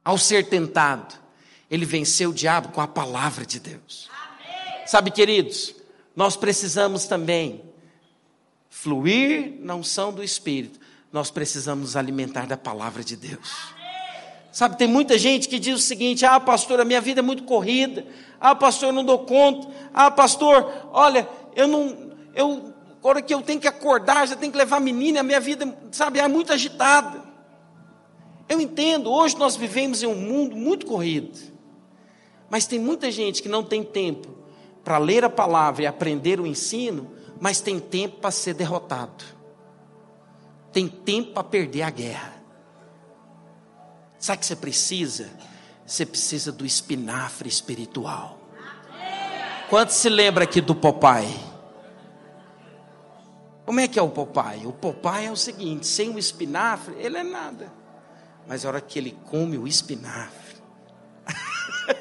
[0.04, 1.16] Ao ser tentado,
[1.72, 4.10] ele venceu o diabo com a palavra de Deus.
[4.86, 5.74] Sabe, queridos,
[6.16, 7.62] nós precisamos também
[8.70, 10.80] fluir na unção do Espírito,
[11.12, 13.74] nós precisamos alimentar da palavra de Deus.
[14.52, 17.44] Sabe, tem muita gente que diz o seguinte: ah, pastor, a minha vida é muito
[17.44, 18.06] corrida.
[18.40, 19.68] Ah, pastor, eu não dou conta.
[19.94, 22.74] Ah, pastor, olha, eu não, eu
[23.08, 25.78] hora que eu tenho que acordar, já tenho que levar a menina, a minha vida,
[25.92, 27.24] sabe, é muito agitada.
[28.48, 31.38] Eu entendo, hoje nós vivemos em um mundo muito corrido.
[32.50, 34.35] Mas tem muita gente que não tem tempo
[34.86, 39.26] para ler a palavra e aprender o ensino, mas tem tempo para ser derrotado.
[40.72, 42.36] Tem tempo para perder a guerra.
[44.20, 45.30] Sabe o que você precisa?
[45.86, 48.40] Você precisa do espinafre espiritual.
[49.70, 51.28] Quantos se lembra aqui do papai?
[53.66, 54.68] Como é que é o Popeye?
[54.68, 57.74] O Popeye é o seguinte: sem o espinafre, ele é nada.
[58.48, 60.58] Mas a hora que ele come o espinafre,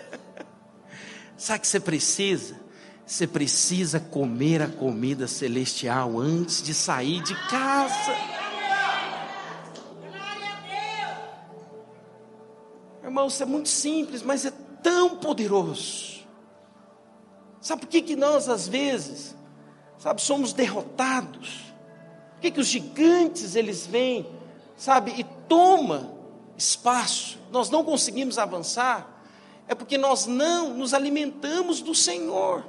[1.38, 2.63] sabe o que você precisa?
[3.06, 8.12] Você precisa comer a comida celestial antes de sair de casa.
[13.02, 14.50] Irmão, isso é muito simples, mas é
[14.82, 16.24] tão poderoso.
[17.60, 19.36] Sabe por que, que nós, às vezes,
[19.98, 21.74] sabe, somos derrotados.
[22.34, 24.26] Por que, que os gigantes eles vêm,
[24.76, 26.10] sabe, e toma
[26.56, 27.38] espaço?
[27.52, 29.22] Nós não conseguimos avançar,
[29.68, 32.64] é porque nós não nos alimentamos do Senhor.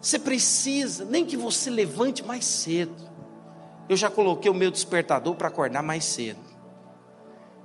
[0.00, 3.10] Você precisa, nem que você levante mais cedo.
[3.88, 6.40] Eu já coloquei o meu despertador para acordar mais cedo.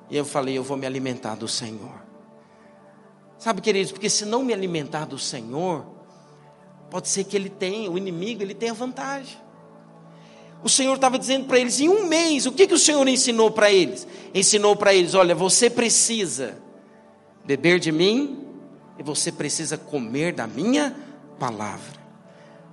[0.10, 2.04] E eu falei, eu vou me alimentar do Senhor.
[3.38, 5.96] Sabe, queridos, porque se não me alimentar do Senhor,
[6.90, 9.38] Pode ser que ele tenha, o inimigo, ele tenha vantagem.
[10.64, 13.52] O Senhor estava dizendo para eles, em um mês, o que, que o Senhor ensinou
[13.52, 14.08] para eles?
[14.34, 16.58] Ensinou para eles: olha, você precisa
[17.44, 18.48] beber de mim
[18.98, 20.96] e você precisa comer da minha
[21.38, 22.05] palavra.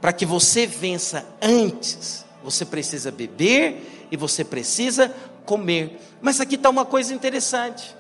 [0.02, 5.14] Para que você vença antes, você precisa beber e você precisa
[5.46, 5.96] comer.
[6.20, 7.94] Mas aqui está uma coisa interessante.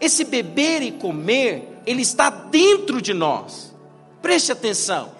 [0.00, 3.74] Esse beber e comer, ele está dentro de nós.
[4.22, 5.12] Preste atenção.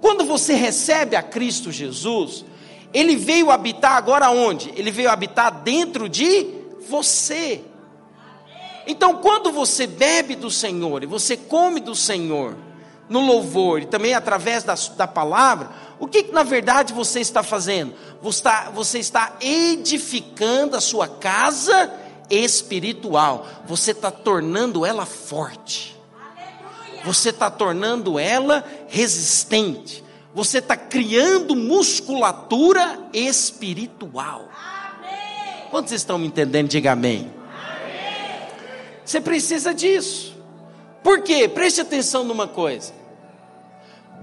[0.00, 2.44] Quando você recebe a Cristo Jesus,
[2.92, 4.72] ele veio habitar agora onde?
[4.74, 6.44] Ele veio habitar dentro de
[6.88, 7.62] você.
[8.84, 12.56] Então, quando você bebe do Senhor e você come do Senhor,
[13.12, 15.70] no louvor e também através da, da palavra,
[16.00, 17.94] o que, que na verdade você está fazendo?
[18.22, 21.92] Você está, você está edificando a sua casa
[22.30, 25.94] espiritual, você está tornando ela forte,
[27.04, 30.02] você está tornando ela resistente,
[30.34, 34.48] você está criando musculatura espiritual.
[35.70, 36.68] Quantos estão me entendendo?
[36.68, 37.30] Diga amém.
[39.04, 40.34] Você precisa disso.
[41.02, 41.46] Por quê?
[41.46, 43.01] Preste atenção numa coisa.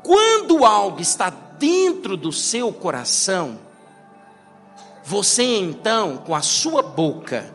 [0.04, 3.60] Quando algo está dentro do seu coração,
[5.04, 7.54] você então, com a sua boca,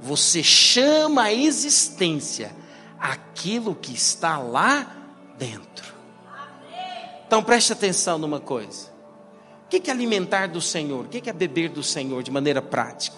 [0.00, 2.54] você chama a existência
[2.98, 4.96] aquilo que está lá
[5.38, 5.94] dentro.
[7.26, 8.90] Então preste atenção numa coisa.
[9.64, 11.06] O que é alimentar do Senhor?
[11.06, 13.16] O que é beber do Senhor de maneira prática?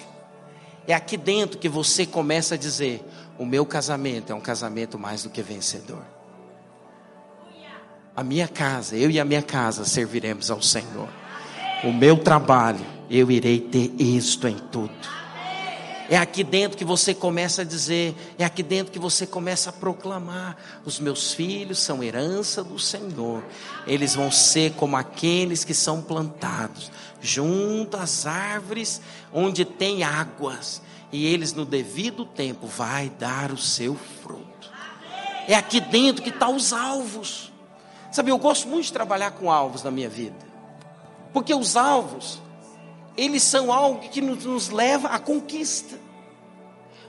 [0.86, 3.02] É aqui dentro que você começa a dizer:
[3.38, 6.13] o meu casamento é um casamento mais do que vencedor.
[8.16, 11.08] A minha casa, eu e a minha casa serviremos ao Senhor.
[11.82, 14.94] O meu trabalho, eu irei ter êxito em tudo.
[16.08, 19.72] É aqui dentro que você começa a dizer, é aqui dentro que você começa a
[19.72, 23.42] proclamar: os meus filhos são herança do Senhor,
[23.84, 29.00] eles vão ser como aqueles que são plantados junto às árvores
[29.32, 34.70] onde tem águas, e eles no devido tempo vai dar o seu fruto.
[35.48, 37.53] É aqui dentro que estão tá os alvos.
[38.14, 40.36] Sabe, eu gosto muito de trabalhar com alvos na minha vida.
[41.32, 42.40] Porque os alvos,
[43.16, 45.98] eles são algo que nos, nos leva à conquista.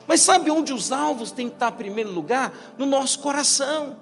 [0.08, 2.52] Mas sabe onde os alvos têm que estar em primeiro lugar?
[2.76, 3.98] No nosso coração.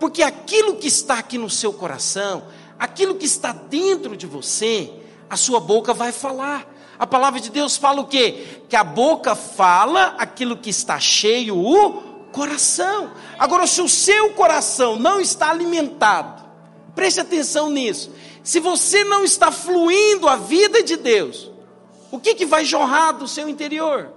[0.00, 2.42] Porque aquilo que está aqui no seu coração,
[2.76, 4.92] aquilo que está dentro de você,
[5.30, 6.66] a sua boca vai falar.
[6.98, 8.64] A palavra de Deus fala o quê?
[8.68, 13.12] Que a boca fala aquilo que está cheio, o coração.
[13.38, 16.44] Agora, se o seu coração não está alimentado,
[16.94, 18.12] preste atenção nisso.
[18.42, 21.50] Se você não está fluindo a vida de Deus,
[22.10, 24.12] o que, que vai jorrar do seu interior?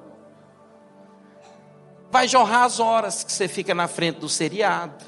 [2.10, 5.04] Vai jorrar as horas que você fica na frente do seriado.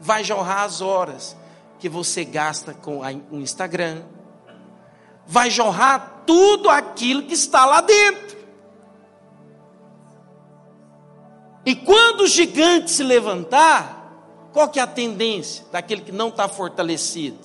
[0.00, 1.36] Vai jorrar as horas
[1.78, 3.00] que você gasta com
[3.30, 4.02] o Instagram
[5.26, 8.41] vai jorrar tudo aquilo que está lá dentro.
[11.64, 14.02] E quando o gigante se levantar,
[14.52, 17.38] qual que é a tendência daquele que não está fortalecido?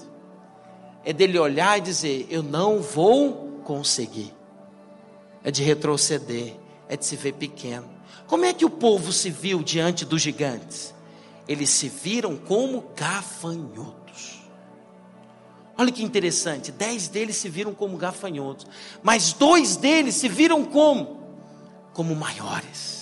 [1.05, 4.33] É dele olhar e dizer: Eu não vou conseguir.
[5.43, 6.55] É de retroceder,
[6.89, 7.89] é de se ver pequeno.
[8.25, 10.93] Como é que o povo se viu diante dos gigantes?
[11.47, 14.41] Eles se viram como gafanhotos.
[15.77, 18.65] Olha que interessante, dez deles se viram como gafanhotos,
[19.03, 21.21] mas dois deles se viram como?
[21.93, 22.96] Como maiores.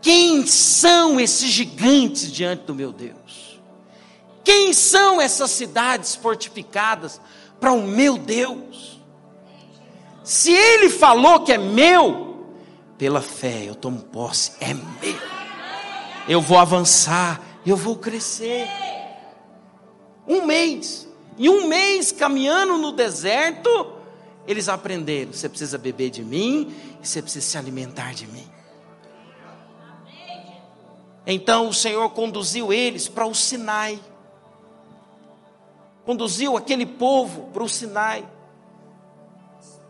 [0.00, 3.60] Quem são esses gigantes diante do meu Deus?
[4.42, 7.20] Quem são essas cidades fortificadas
[7.60, 9.00] para o meu Deus?
[10.24, 12.46] Se ele falou que é meu,
[12.96, 15.20] pela fé eu tomo posse, é meu.
[16.28, 18.68] Eu vou avançar, eu vou crescer.
[20.26, 21.08] Um mês.
[21.38, 23.92] Em um mês caminhando no deserto,
[24.46, 28.46] eles aprenderam: você precisa beber de mim e você precisa se alimentar de mim.
[31.32, 34.00] Então o Senhor conduziu eles para o Sinai.
[36.04, 38.28] Conduziu aquele povo para o Sinai.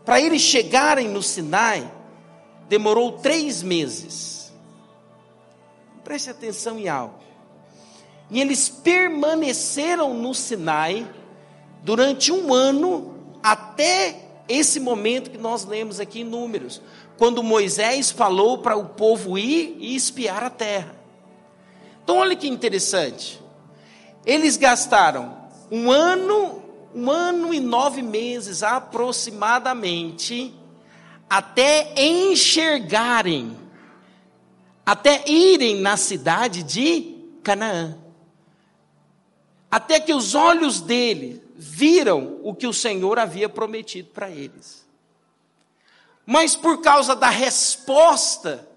[0.05, 1.91] Para eles chegarem no Sinai,
[2.69, 4.53] demorou três meses.
[6.03, 7.15] Preste atenção em algo.
[8.29, 11.09] E eles permaneceram no Sinai
[11.81, 16.81] durante um ano até esse momento que nós lemos aqui em Números,
[17.17, 21.00] quando Moisés falou para o povo ir e espiar a terra.
[22.03, 23.41] Então, olha que interessante.
[24.25, 30.53] Eles gastaram um ano, um ano e nove meses aproximadamente,
[31.29, 33.57] até enxergarem,
[34.85, 37.97] até irem na cidade de Canaã
[39.71, 44.85] até que os olhos dele viram o que o Senhor havia prometido para eles.
[46.25, 48.67] Mas por causa da resposta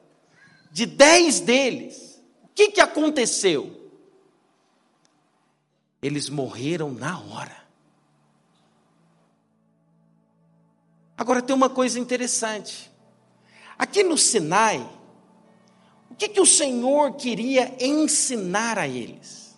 [0.70, 2.03] de dez deles,
[2.54, 3.80] que, que aconteceu?
[6.00, 7.64] Eles morreram na hora.
[11.16, 12.90] Agora tem uma coisa interessante.
[13.78, 14.88] Aqui no Sinai,
[16.10, 19.56] o que, que o Senhor queria ensinar a eles?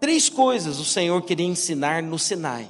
[0.00, 2.68] Três coisas o Senhor queria ensinar no Sinai.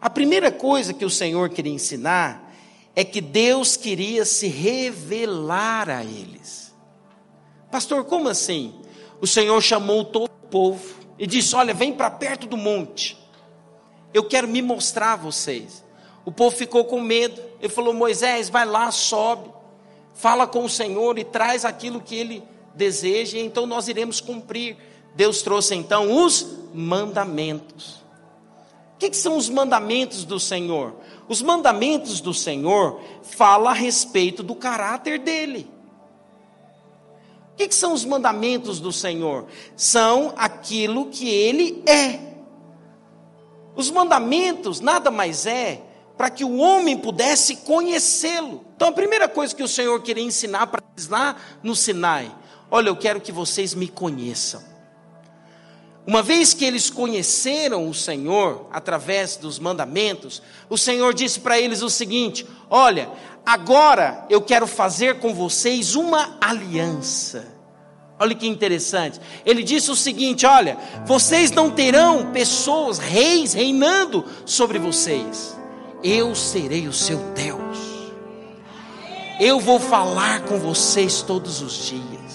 [0.00, 2.47] A primeira coisa que o Senhor queria ensinar
[2.94, 6.74] é que Deus queria se revelar a eles.
[7.70, 8.74] Pastor, como assim?
[9.20, 13.18] O Senhor chamou todo o povo e disse: Olha, vem para perto do monte.
[14.12, 15.84] Eu quero me mostrar a vocês.
[16.24, 17.40] O povo ficou com medo.
[17.60, 19.50] Ele falou: Moisés, vai lá, sobe,
[20.14, 22.42] fala com o Senhor e traz aquilo que ele
[22.74, 24.76] deseja, e então nós iremos cumprir.
[25.14, 27.96] Deus trouxe então os mandamentos.
[28.94, 30.94] O que, que são os mandamentos do Senhor?
[31.28, 35.70] Os mandamentos do Senhor falam a respeito do caráter dele.
[37.52, 39.46] O que, que são os mandamentos do Senhor?
[39.76, 42.20] São aquilo que ele é.
[43.76, 45.82] Os mandamentos nada mais é
[46.16, 48.64] para que o homem pudesse conhecê-lo.
[48.74, 52.34] Então a primeira coisa que o Senhor queria ensinar para eles lá no Sinai:
[52.70, 54.67] olha, eu quero que vocês me conheçam.
[56.08, 61.82] Uma vez que eles conheceram o Senhor através dos mandamentos, o Senhor disse para eles
[61.82, 63.10] o seguinte: Olha,
[63.44, 67.46] agora eu quero fazer com vocês uma aliança.
[68.18, 69.20] Olha que interessante.
[69.44, 75.54] Ele disse o seguinte: Olha, vocês não terão pessoas, reis, reinando sobre vocês.
[76.02, 77.78] Eu serei o seu Deus.
[79.38, 82.28] Eu vou falar com vocês todos os dias.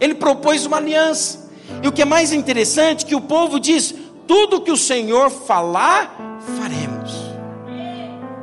[0.00, 1.39] Ele propôs uma aliança.
[1.82, 3.94] E o que é mais interessante, que o povo diz:
[4.26, 7.12] tudo que o Senhor falar, faremos.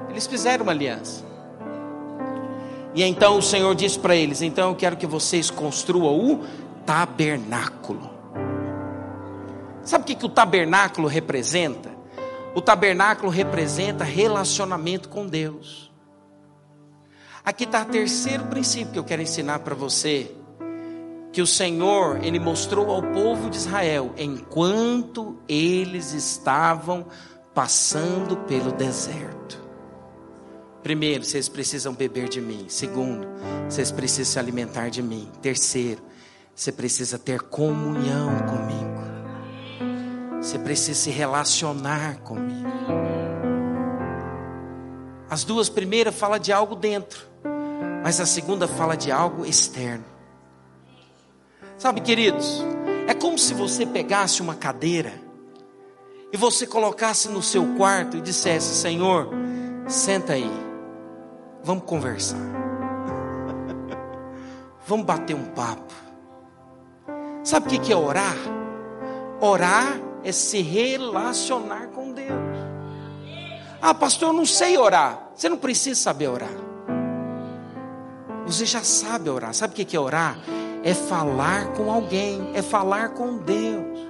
[0.10, 1.24] Eles fizeram uma aliança.
[2.96, 6.44] E então o Senhor disse para eles: então eu quero que vocês construam o
[6.86, 8.10] tabernáculo.
[9.84, 11.90] Sabe o que, que o tabernáculo representa?
[12.56, 15.92] O tabernáculo representa relacionamento com Deus.
[17.46, 20.36] Aqui está o terceiro princípio que eu quero ensinar para você
[21.38, 27.06] que o Senhor, ele mostrou ao povo de Israel enquanto eles estavam
[27.54, 29.62] passando pelo deserto.
[30.82, 32.66] Primeiro, vocês precisam beber de mim.
[32.70, 33.28] Segundo,
[33.70, 35.30] vocês precisam se alimentar de mim.
[35.40, 36.02] Terceiro,
[36.56, 40.42] você precisa ter comunhão comigo.
[40.42, 42.68] Você precisa se relacionar comigo.
[45.30, 47.28] As duas primeiras falam de algo dentro,
[48.04, 50.17] mas a segunda fala de algo externo.
[51.78, 52.64] Sabe, queridos,
[53.08, 55.14] é como se você pegasse uma cadeira
[56.34, 59.30] e você colocasse no seu quarto e dissesse: Senhor,
[59.88, 60.50] senta aí,
[61.64, 62.42] vamos conversar,
[64.88, 65.94] vamos bater um papo.
[67.44, 68.36] Sabe o que é orar?
[69.40, 72.58] Orar é se relacionar com Deus.
[73.80, 75.30] Ah, pastor, eu não sei orar.
[75.36, 76.50] Você não precisa saber orar.
[78.48, 79.54] Você já sabe orar.
[79.54, 80.38] Sabe o que é orar?
[80.88, 84.08] É falar com alguém, é falar com Deus.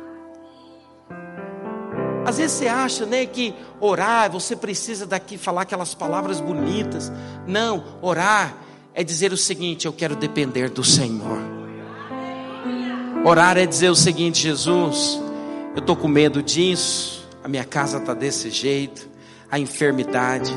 [2.24, 7.12] Às vezes você acha, né, que orar, você precisa daqui falar aquelas palavras bonitas.
[7.48, 8.56] Não, orar
[8.94, 11.40] é dizer o seguinte: eu quero depender do Senhor.
[13.26, 15.20] Orar é dizer o seguinte: Jesus,
[15.74, 19.10] eu estou com medo disso, a minha casa está desse jeito,
[19.50, 20.54] a enfermidade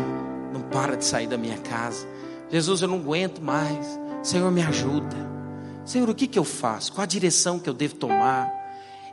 [0.52, 2.06] não para de sair da minha casa.
[2.50, 3.98] Jesus, eu não aguento mais.
[4.22, 5.29] Senhor, me ajuda.
[5.90, 6.92] Senhor, o que, que eu faço?
[6.92, 8.48] Qual a direção que eu devo tomar?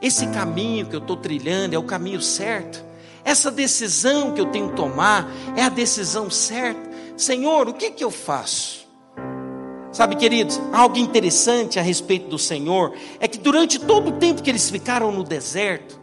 [0.00, 2.84] Esse caminho que eu estou trilhando é o caminho certo?
[3.24, 6.88] Essa decisão que eu tenho que tomar é a decisão certa?
[7.16, 8.86] Senhor, o que, que eu faço?
[9.90, 14.48] Sabe, queridos, algo interessante a respeito do Senhor é que durante todo o tempo que
[14.48, 15.98] eles ficaram no deserto,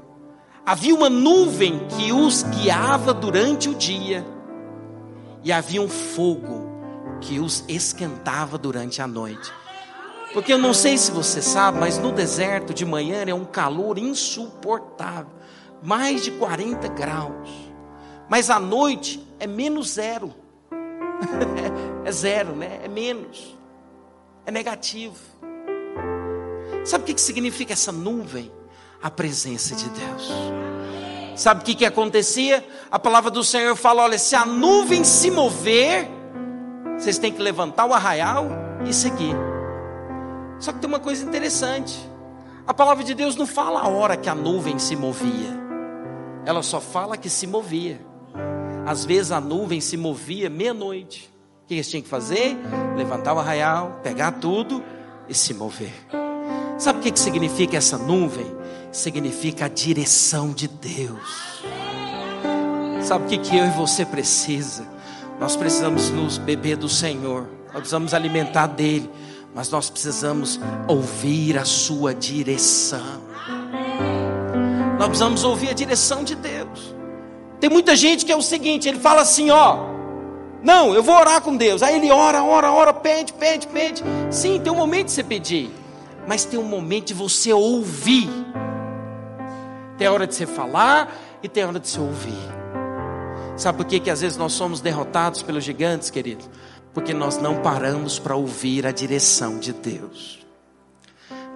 [0.66, 4.26] havia uma nuvem que os guiava durante o dia,
[5.42, 6.70] e havia um fogo
[7.22, 9.54] que os esquentava durante a noite.
[10.36, 13.98] Porque eu não sei se você sabe, mas no deserto de manhã é um calor
[13.98, 15.32] insuportável
[15.82, 17.50] mais de 40 graus.
[18.28, 20.34] Mas à noite é menos zero.
[22.04, 22.82] é zero, né?
[22.84, 23.58] É menos.
[24.46, 25.16] É negativo.
[26.84, 28.52] Sabe o que significa essa nuvem?
[29.02, 30.30] A presença de Deus.
[31.38, 32.68] Sabe o que, que acontecia?
[32.92, 36.10] A palavra do Senhor fala: olha, se a nuvem se mover,
[36.98, 38.50] vocês têm que levantar o arraial
[38.86, 39.55] e seguir.
[40.60, 41.98] Só que tem uma coisa interessante.
[42.68, 45.54] A palavra de Deus não fala a hora que a nuvem se movia.
[46.46, 48.00] Ela só fala que se movia.
[48.86, 51.32] Às vezes a nuvem se movia meia-noite.
[51.64, 52.58] O que eles tinham que fazer?
[52.96, 54.84] Levantar o arraial, pegar tudo
[55.28, 55.94] e se mover.
[56.78, 58.46] Sabe o que significa essa nuvem?
[58.92, 61.64] Significa a direção de Deus.
[63.02, 64.88] Sabe o que, que eu e você precisa?
[65.40, 69.10] Nós precisamos nos beber do Senhor, nós precisamos alimentar dele,
[69.56, 73.22] mas nós precisamos ouvir a sua direção.
[75.00, 76.94] Nós precisamos ouvir a direção de Deus.
[77.58, 79.96] Tem muita gente que é o seguinte: ele fala assim, ó.
[80.62, 81.82] Não, eu vou orar com Deus.
[81.82, 84.04] Aí ele ora, ora, ora, pede, pede, pede.
[84.30, 85.70] Sim, tem um momento de você pedir,
[86.28, 88.28] mas tem um momento de você ouvir.
[89.98, 92.56] Tem a hora de você falar e tem a hora de você ouvir.
[93.56, 96.44] Sabe por que, que às vezes nós somos derrotados pelos gigantes, querido?
[96.96, 100.46] Porque nós não paramos para ouvir a direção de Deus.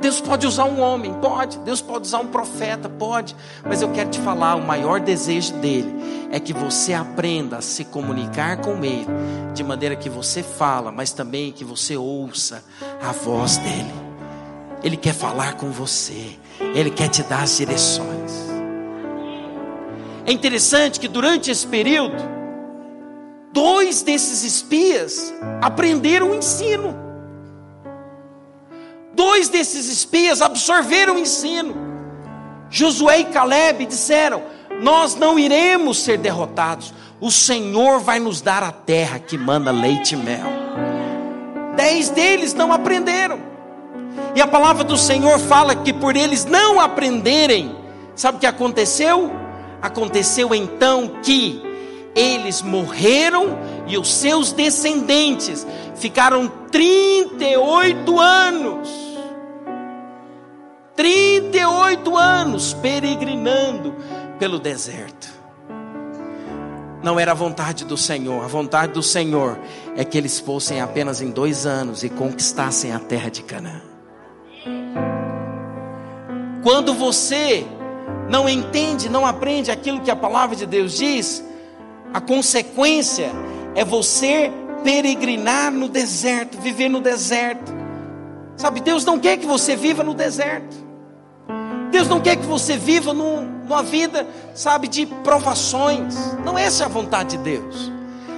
[0.02, 1.58] Deus pode usar um homem, pode.
[1.60, 3.36] Deus pode usar um profeta, pode.
[3.66, 5.94] Mas eu quero te falar: o maior desejo dele
[6.32, 9.08] é que você aprenda a se comunicar com ele,
[9.54, 12.64] de maneira que você fala, mas também que você ouça
[13.02, 13.94] a voz dele.
[14.84, 16.38] Ele quer falar com você,
[16.74, 18.50] ele quer te dar as direções.
[20.26, 22.39] É interessante que durante esse período,
[23.52, 26.95] dois desses espias aprenderam o ensino.
[29.14, 31.76] Dois desses espias absorveram o ensino.
[32.70, 34.43] Josué e Caleb disseram:
[34.82, 36.93] Nós não iremos ser derrotados.
[37.20, 40.47] O Senhor vai nos dar a terra que manda leite e mel.
[41.76, 43.39] Dez deles não aprenderam.
[44.36, 47.76] E a palavra do Senhor fala que por eles não aprenderem,
[48.16, 49.32] sabe o que aconteceu?
[49.82, 51.62] Aconteceu então que
[52.16, 53.57] eles morreram
[53.88, 58.89] e os seus descendentes ficaram 38 anos.
[60.95, 63.95] 38 anos peregrinando
[64.38, 65.39] pelo deserto.
[67.01, 69.57] Não era a vontade do Senhor, a vontade do Senhor
[69.95, 73.82] é que eles fossem apenas em dois anos e conquistassem a terra de Canaã.
[76.62, 77.66] Quando você
[78.30, 81.43] não entende, não aprende aquilo que a palavra de Deus diz,
[82.14, 83.32] a consequência
[83.76, 84.51] é você
[84.84, 87.74] peregrinar no deserto, viver no deserto.
[88.57, 90.76] Sabe, Deus não quer que você viva no deserto.
[91.91, 96.16] Deus não quer que você viva num, numa vida, sabe, de provações.
[96.43, 97.91] Não essa é a vontade de Deus.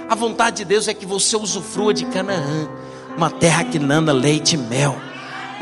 [0.08, 2.68] A vontade de Deus é que você usufrua de Canaã,
[3.16, 4.96] uma terra que nanda leite e mel.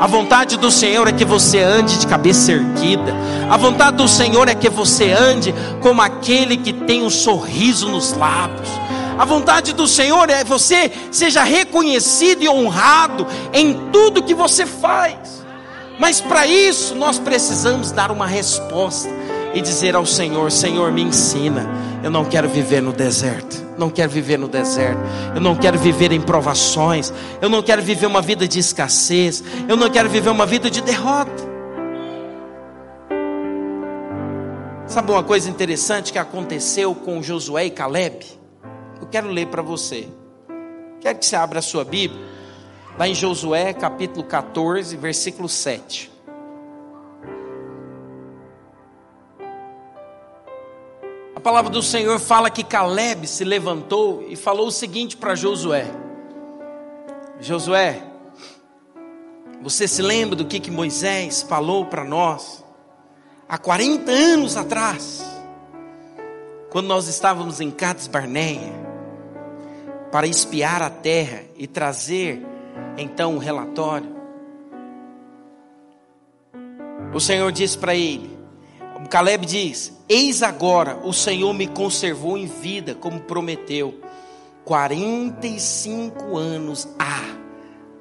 [0.01, 3.15] A vontade do Senhor é que você ande de cabeça erguida.
[3.51, 8.15] A vontade do Senhor é que você ande como aquele que tem um sorriso nos
[8.15, 8.67] lábios.
[9.19, 15.45] A vontade do Senhor é você seja reconhecido e honrado em tudo que você faz.
[15.99, 19.11] Mas para isso nós precisamos dar uma resposta
[19.55, 21.69] e dizer ao Senhor: Senhor, me ensina.
[22.03, 23.71] Eu não quero viver no deserto.
[23.77, 25.01] Não quero viver no deserto.
[25.35, 27.13] Eu não quero viver em provações.
[27.41, 29.43] Eu não quero viver uma vida de escassez.
[29.69, 31.51] Eu não quero viver uma vida de derrota.
[34.87, 38.27] Sabe uma coisa interessante que aconteceu com Josué e Caleb?
[39.01, 40.09] Eu quero ler para você.
[41.01, 42.21] Quero que você abra a sua Bíblia.
[42.99, 46.11] Lá em Josué, capítulo 14, versículo 7.
[51.41, 55.87] A palavra do Senhor fala que Caleb se levantou e falou o seguinte para Josué:
[57.41, 58.03] Josué,
[59.63, 62.63] você se lembra do que, que Moisés falou para nós
[63.49, 65.25] há 40 anos atrás,
[66.69, 68.75] quando nós estávamos em Cades Barneia,
[70.13, 72.47] para espiar a terra e trazer
[72.99, 74.15] então um relatório?
[77.15, 78.40] O Senhor disse para ele:
[79.09, 84.01] Caleb diz: Eis agora o Senhor me conservou em vida, como prometeu.
[84.65, 87.23] 45 anos há,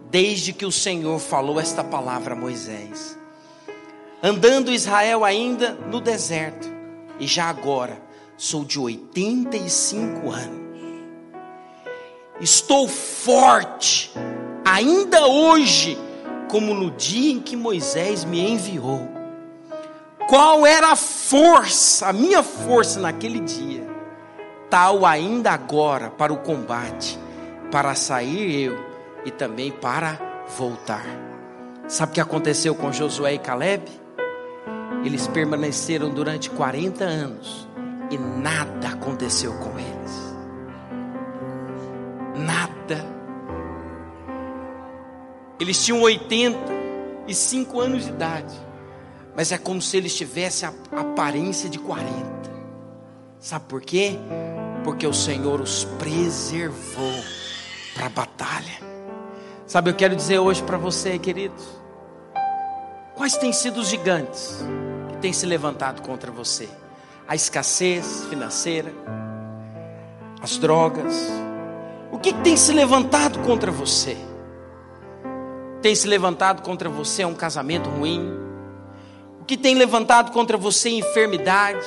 [0.10, 3.18] desde que o Senhor falou esta palavra a Moisés.
[4.22, 6.70] Andando Israel ainda no deserto,
[7.20, 8.02] e já agora
[8.38, 10.60] sou de 85 anos.
[12.41, 14.12] Estou forte,
[14.64, 15.97] ainda hoje,
[16.50, 19.19] como no dia em que Moisés me enviou
[20.30, 23.84] qual era a força, a minha força naquele dia,
[24.70, 27.20] tal ainda agora para o combate,
[27.72, 28.80] para sair eu
[29.26, 31.04] e também para voltar.
[31.88, 33.90] Sabe o que aconteceu com Josué e Caleb?
[35.04, 37.68] Eles permaneceram durante 40 anos
[38.12, 40.36] e nada aconteceu com eles.
[42.36, 43.04] Nada.
[45.60, 48.69] Eles tinham 85 anos de idade
[49.40, 52.12] mas é como se eles tivessem a aparência de 40.
[53.40, 54.20] Sabe por quê?
[54.84, 57.14] Porque o Senhor os preservou
[57.94, 58.82] para a batalha.
[59.66, 61.66] Sabe, eu quero dizer hoje para você, queridos,
[63.16, 64.60] quais têm sido os gigantes
[65.08, 66.68] que têm se levantado contra você?
[67.26, 68.92] A escassez financeira,
[70.42, 71.16] as drogas.
[72.12, 74.18] O que, que tem se levantado contra você?
[75.82, 78.39] Tem se levantado contra você um casamento ruim?
[79.50, 81.84] Que tem levantado contra você enfermidade?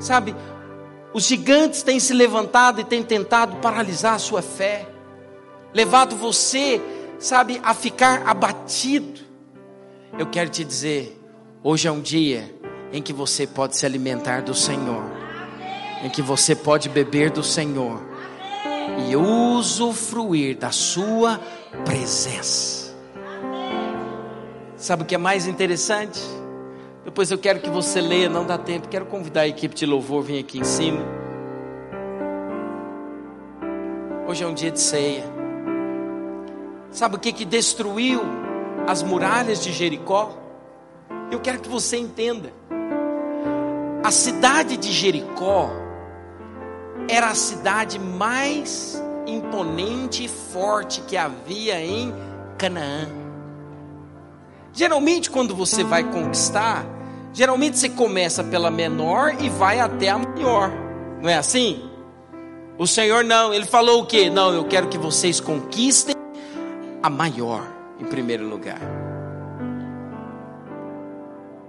[0.00, 0.34] Sabe,
[1.14, 4.84] os gigantes têm se levantado e têm tentado paralisar a sua fé,
[5.72, 6.82] levado você,
[7.16, 9.20] sabe, a ficar abatido.
[10.18, 11.16] Eu quero te dizer,
[11.62, 12.52] hoje é um dia
[12.92, 15.04] em que você pode se alimentar do Senhor,
[16.02, 18.02] em que você pode beber do Senhor
[19.08, 21.40] e usufruir da Sua
[21.84, 22.92] presença.
[24.76, 26.20] Sabe o que é mais interessante?
[27.08, 28.86] Depois eu quero que você leia, não dá tempo.
[28.86, 31.00] Quero convidar a equipe de louvor a vir aqui em cima.
[34.28, 35.24] Hoje é um dia de ceia.
[36.90, 38.20] Sabe o que que destruiu
[38.86, 40.36] as muralhas de Jericó?
[41.32, 42.52] Eu quero que você entenda.
[44.04, 45.70] A cidade de Jericó
[47.08, 52.12] era a cidade mais imponente e forte que havia em
[52.58, 53.08] Canaã.
[54.74, 56.97] Geralmente, quando você vai conquistar,
[57.32, 60.70] geralmente você começa pela menor e vai até a maior,
[61.20, 61.88] não é assim?
[62.78, 64.30] O Senhor não, Ele falou o que?
[64.30, 66.14] Não, eu quero que vocês conquistem
[67.02, 67.66] a maior
[67.98, 68.80] em primeiro lugar.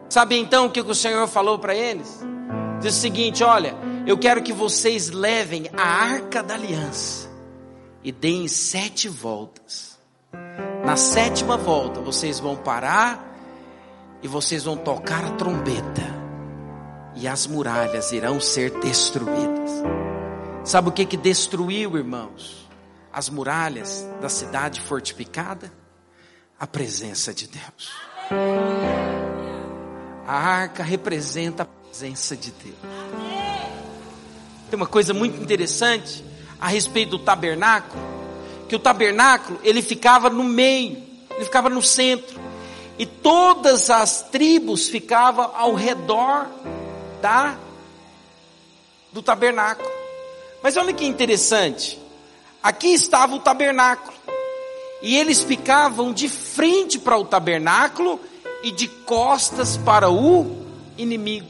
[0.10, 2.20] Sabe então o que o Senhor falou para eles?
[2.82, 3.76] Diz o seguinte: olha,
[4.08, 7.30] eu quero que vocês levem a arca da aliança
[8.04, 10.00] e deem sete voltas.
[10.86, 13.29] Na sétima volta, vocês vão parar
[14.22, 16.20] e vocês vão tocar a trombeta,
[17.16, 19.72] e as muralhas irão ser destruídas.
[20.64, 22.68] Sabe o que que destruiu, irmãos?
[23.12, 25.72] As muralhas da cidade fortificada?
[26.60, 27.92] A presença de Deus.
[30.28, 32.78] A arca representa a presença de Deus.
[34.70, 36.24] Tem uma coisa muito interessante
[36.60, 38.02] a respeito do tabernáculo,
[38.68, 41.02] que o tabernáculo, ele ficava no meio,
[41.32, 42.49] ele ficava no centro
[43.00, 46.48] e todas as tribos ficavam ao redor
[47.22, 47.58] da
[49.14, 49.90] do tabernáculo.
[50.62, 51.98] Mas olha que interessante.
[52.62, 54.18] Aqui estava o tabernáculo.
[55.02, 58.20] E eles ficavam de frente para o tabernáculo
[58.62, 60.58] e de costas para o
[60.98, 61.48] inimigo.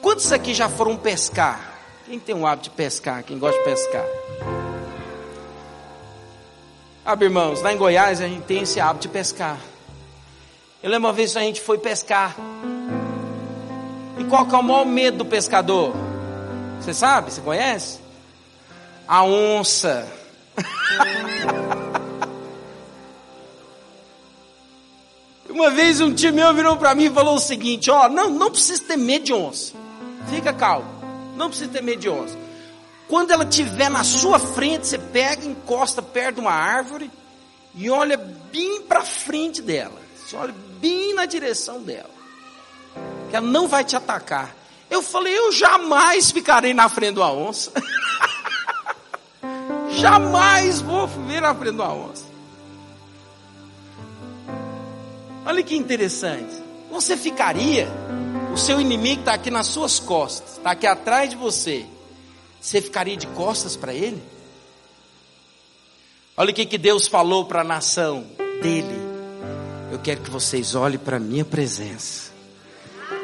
[0.00, 1.80] Quantos aqui já foram pescar?
[2.06, 3.24] Quem tem o hábito de pescar?
[3.24, 4.04] Quem gosta de pescar?
[7.04, 9.58] Ah, irmãos, lá em Goiás a gente tem esse hábito de pescar.
[10.80, 12.36] Eu lembro uma vez que a gente foi pescar.
[14.18, 15.92] E qual que é o maior medo do pescador?
[16.80, 17.32] Você sabe?
[17.32, 17.98] Você conhece?
[19.08, 20.08] A onça.
[25.50, 28.50] Uma vez um tio meu virou para mim e falou o seguinte: ó, não, não
[28.50, 29.74] precisa ter medo de onça.
[30.30, 30.86] Fica calmo.
[31.36, 32.38] Não precisa ter medo de onça.
[33.08, 37.10] Quando ela estiver na sua frente, você pega, encosta perto de uma árvore
[37.74, 40.00] e olha bem para frente dela.
[40.16, 42.10] Você olha bem na direção dela.
[43.30, 44.54] Que ela não vai te atacar.
[44.90, 47.72] Eu falei, eu jamais ficarei na frente de uma onça.
[49.90, 52.24] jamais vou ver na frente de uma onça.
[55.44, 56.62] Olha que interessante.
[56.90, 57.88] Você ficaria,
[58.52, 61.86] o seu inimigo está aqui nas suas costas, está aqui atrás de você
[62.62, 64.22] você ficaria de costas para ele?
[66.36, 68.24] Olha o que, que Deus falou para a nação
[68.62, 69.02] dele.
[69.90, 72.30] Eu quero que vocês olhem para a minha presença.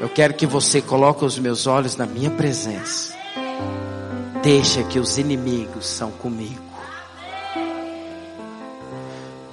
[0.00, 3.16] Eu quero que você coloque os meus olhos na minha presença.
[4.42, 6.66] Deixa que os inimigos são comigo.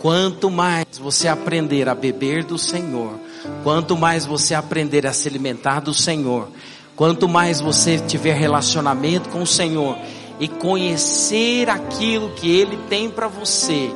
[0.02, 3.20] Quanto mais você aprender a beber do Senhor,
[3.64, 6.50] quanto mais você aprender a se alimentar do Senhor,
[6.96, 9.98] Quanto mais você tiver relacionamento com o Senhor
[10.40, 13.92] e conhecer aquilo que Ele tem para você,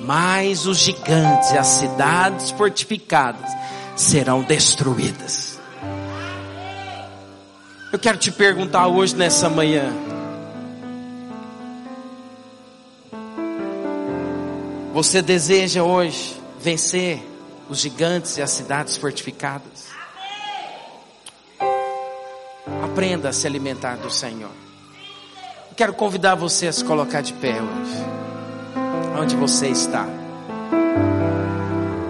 [0.00, 3.50] mais os gigantes e as cidades fortificadas
[3.94, 5.58] serão destruídas.
[7.92, 9.92] Eu quero te perguntar hoje nessa manhã.
[14.92, 17.22] Você deseja hoje vencer
[17.68, 19.79] os gigantes e as cidades fortificadas?
[22.82, 24.50] Aprenda a se alimentar do Senhor.
[25.76, 28.04] quero convidar você a se colocar de pé hoje.
[29.18, 30.06] Onde você está.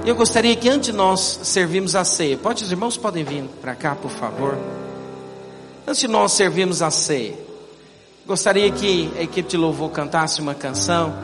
[0.04, 3.74] Eu gostaria que antes de nós servirmos a ceia, pode os irmãos podem vir para
[3.74, 4.58] cá, por favor.
[5.86, 7.36] Antes de nós servirmos a ceia,
[8.26, 11.14] gostaria que a equipe de louvor cantasse uma canção.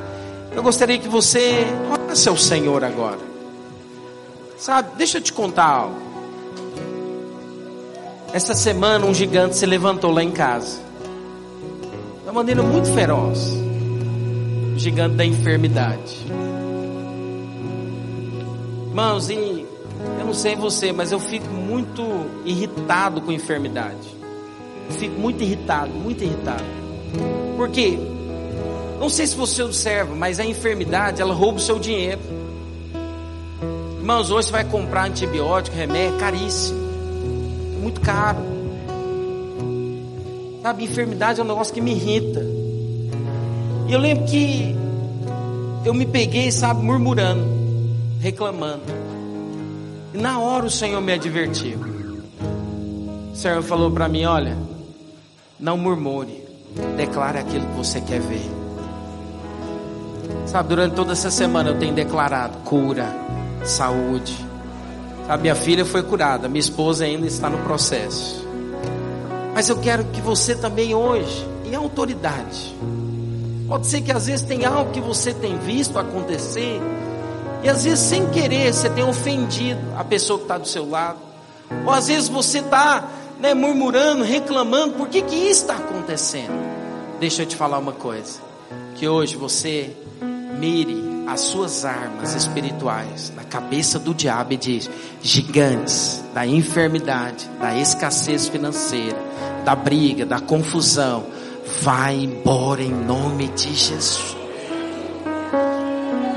[0.52, 3.18] Eu gostaria que você orasse ao Senhor agora.
[4.58, 6.05] Sabe, deixa eu te contar algo.
[8.36, 10.78] Essa semana um gigante se levantou lá em casa.
[12.34, 13.50] maneira muito feroz.
[14.74, 16.18] O gigante da enfermidade.
[18.88, 19.66] Irmãos, e
[20.18, 22.02] eu não sei você, mas eu fico muito
[22.44, 24.06] irritado com enfermidade.
[24.90, 26.66] Eu fico muito irritado, muito irritado.
[27.56, 27.98] Porque,
[29.00, 32.20] não sei se você observa, mas a enfermidade, ela rouba o seu dinheiro.
[33.98, 36.85] Irmãos, hoje você vai comprar antibiótico, remédio, é caríssimo.
[37.80, 38.38] Muito caro.
[40.62, 42.44] Sabe, enfermidade é um negócio que me irrita.
[43.88, 44.74] E eu lembro que
[45.84, 47.56] eu me peguei, sabe, murmurando
[48.20, 48.82] reclamando.
[50.12, 51.78] E na hora o Senhor me advertiu.
[53.32, 54.56] O Senhor falou para mim: Olha,
[55.58, 56.44] não murmure,
[56.96, 58.50] declare aquilo que você quer ver.
[60.46, 63.06] Sabe, durante toda essa semana eu tenho declarado cura,
[63.64, 64.45] saúde.
[65.26, 68.46] Sabe, minha filha foi curada, minha esposa ainda está no processo.
[69.54, 72.74] Mas eu quero que você também hoje, em autoridade,
[73.66, 76.80] pode ser que às vezes tem algo que você tem visto acontecer
[77.66, 81.18] e às vezes, sem querer, você tem ofendido a pessoa que está do seu lado.
[81.84, 83.08] Ou às vezes você está
[83.40, 86.54] né, murmurando, reclamando, por que, que isso está acontecendo?
[87.18, 88.38] Deixa eu te falar uma coisa:
[88.94, 89.96] que hoje você
[90.60, 94.88] mire as suas armas espirituais na cabeça do diabo e diz:
[95.20, 99.18] gigantes da enfermidade, da escassez financeira,
[99.64, 101.24] da briga, da confusão,
[101.82, 104.36] vai embora em nome de Jesus.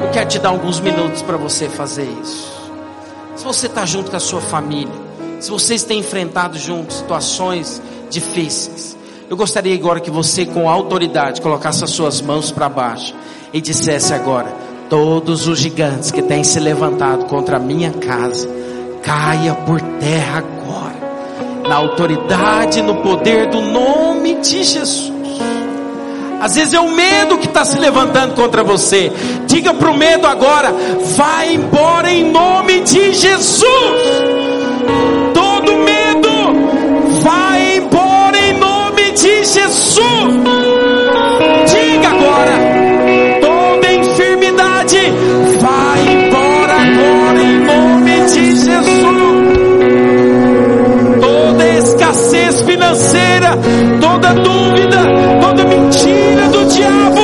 [0.01, 2.59] Eu quero te dar alguns minutos para você fazer isso.
[3.35, 4.93] Se você está junto com a sua família,
[5.39, 8.97] se vocês têm enfrentado juntos situações difíceis,
[9.29, 13.13] eu gostaria agora que você, com autoridade, colocasse as suas mãos para baixo
[13.53, 18.49] e dissesse agora: todos os gigantes que têm se levantado contra a minha casa,
[19.03, 25.13] caia por terra agora, na autoridade, no poder do nome de Jesus.
[26.41, 29.11] Às vezes é o medo que está se levantando contra você.
[29.45, 30.73] Diga para o medo agora:
[31.17, 33.65] vai embora em nome de Jesus.
[35.33, 36.29] Todo medo,
[37.21, 39.99] vai embora em nome de Jesus.
[41.67, 42.68] Diga agora:
[52.89, 53.51] financeira,
[54.01, 54.97] toda dúvida,
[55.41, 57.21] toda mentira do diabo,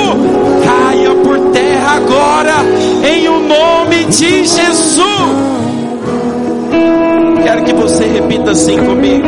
[0.63, 2.53] caia por terra agora,
[3.03, 5.05] em o nome de Jesus.
[7.43, 9.27] Quero que você repita assim comigo.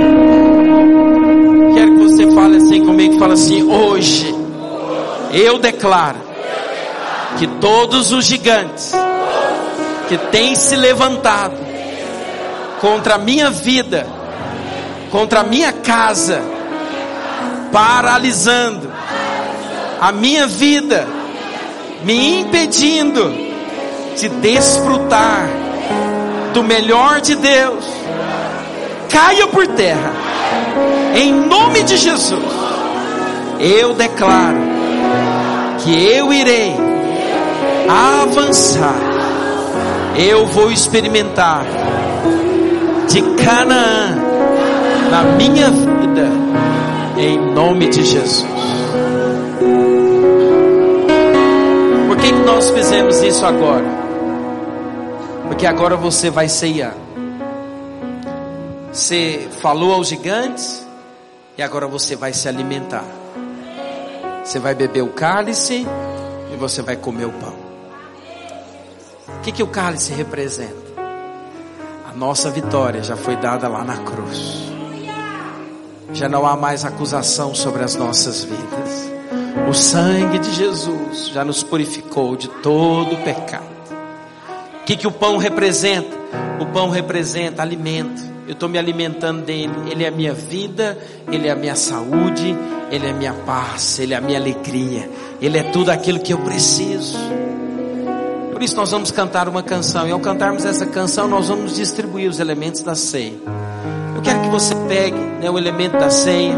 [1.76, 3.20] Quero que você fale assim comigo.
[3.20, 4.36] Fala assim: hoje
[5.34, 6.18] eu declaro
[7.38, 8.94] que todos os gigantes
[10.08, 11.56] que têm se levantado
[12.80, 14.08] contra a minha vida,
[15.12, 16.42] contra a minha casa,
[17.72, 18.92] paralisando
[20.00, 21.08] a minha vida,
[22.04, 23.34] me impedindo
[24.16, 25.50] de desfrutar
[26.54, 27.86] do melhor de Deus,
[29.10, 30.12] caia por terra,
[31.16, 32.44] em nome de Jesus.
[33.60, 34.58] Eu declaro
[35.80, 36.76] que eu irei
[37.88, 38.96] avançar,
[40.16, 41.66] eu vou experimentar
[43.08, 44.27] de Canaã
[45.10, 46.30] na minha vida,
[47.18, 48.48] em nome de Jesus.
[52.08, 53.86] Por que, que nós fizemos isso agora?
[55.48, 56.94] Porque agora você vai ceiar.
[58.92, 60.86] Você falou aos gigantes
[61.58, 63.06] e agora você vai se alimentar.
[64.44, 65.86] Você vai beber o cálice
[66.54, 67.56] e você vai comer o pão.
[69.28, 70.88] O que, que o cálice representa?
[72.10, 74.77] A nossa vitória já foi dada lá na cruz.
[76.18, 79.12] Já não há mais acusação sobre as nossas vidas.
[79.70, 83.68] O sangue de Jesus já nos purificou de todo o pecado.
[84.82, 86.18] O que, que o pão representa?
[86.60, 88.20] O pão representa alimento.
[88.48, 89.76] Eu estou me alimentando dele.
[89.92, 90.98] Ele é a minha vida,
[91.32, 92.58] ele é a minha saúde,
[92.90, 95.08] ele é a minha paz, ele é a minha alegria.
[95.40, 97.16] Ele é tudo aquilo que eu preciso.
[98.52, 100.08] Por isso nós vamos cantar uma canção.
[100.08, 103.67] E ao cantarmos essa canção, nós vamos distribuir os elementos da ceia.
[104.18, 106.58] Eu quero que você pegue né, o elemento da ceia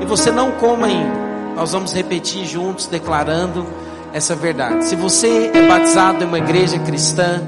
[0.00, 1.26] e você não coma ainda.
[1.54, 3.66] Nós vamos repetir juntos, declarando
[4.14, 4.86] essa verdade.
[4.86, 7.42] Se você é batizado em uma igreja cristã,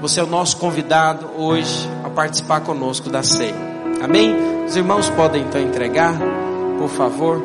[0.00, 3.54] você é o nosso convidado hoje a participar conosco da ceia.
[4.00, 4.64] Amém?
[4.64, 6.14] Os irmãos podem então entregar,
[6.78, 7.42] por favor.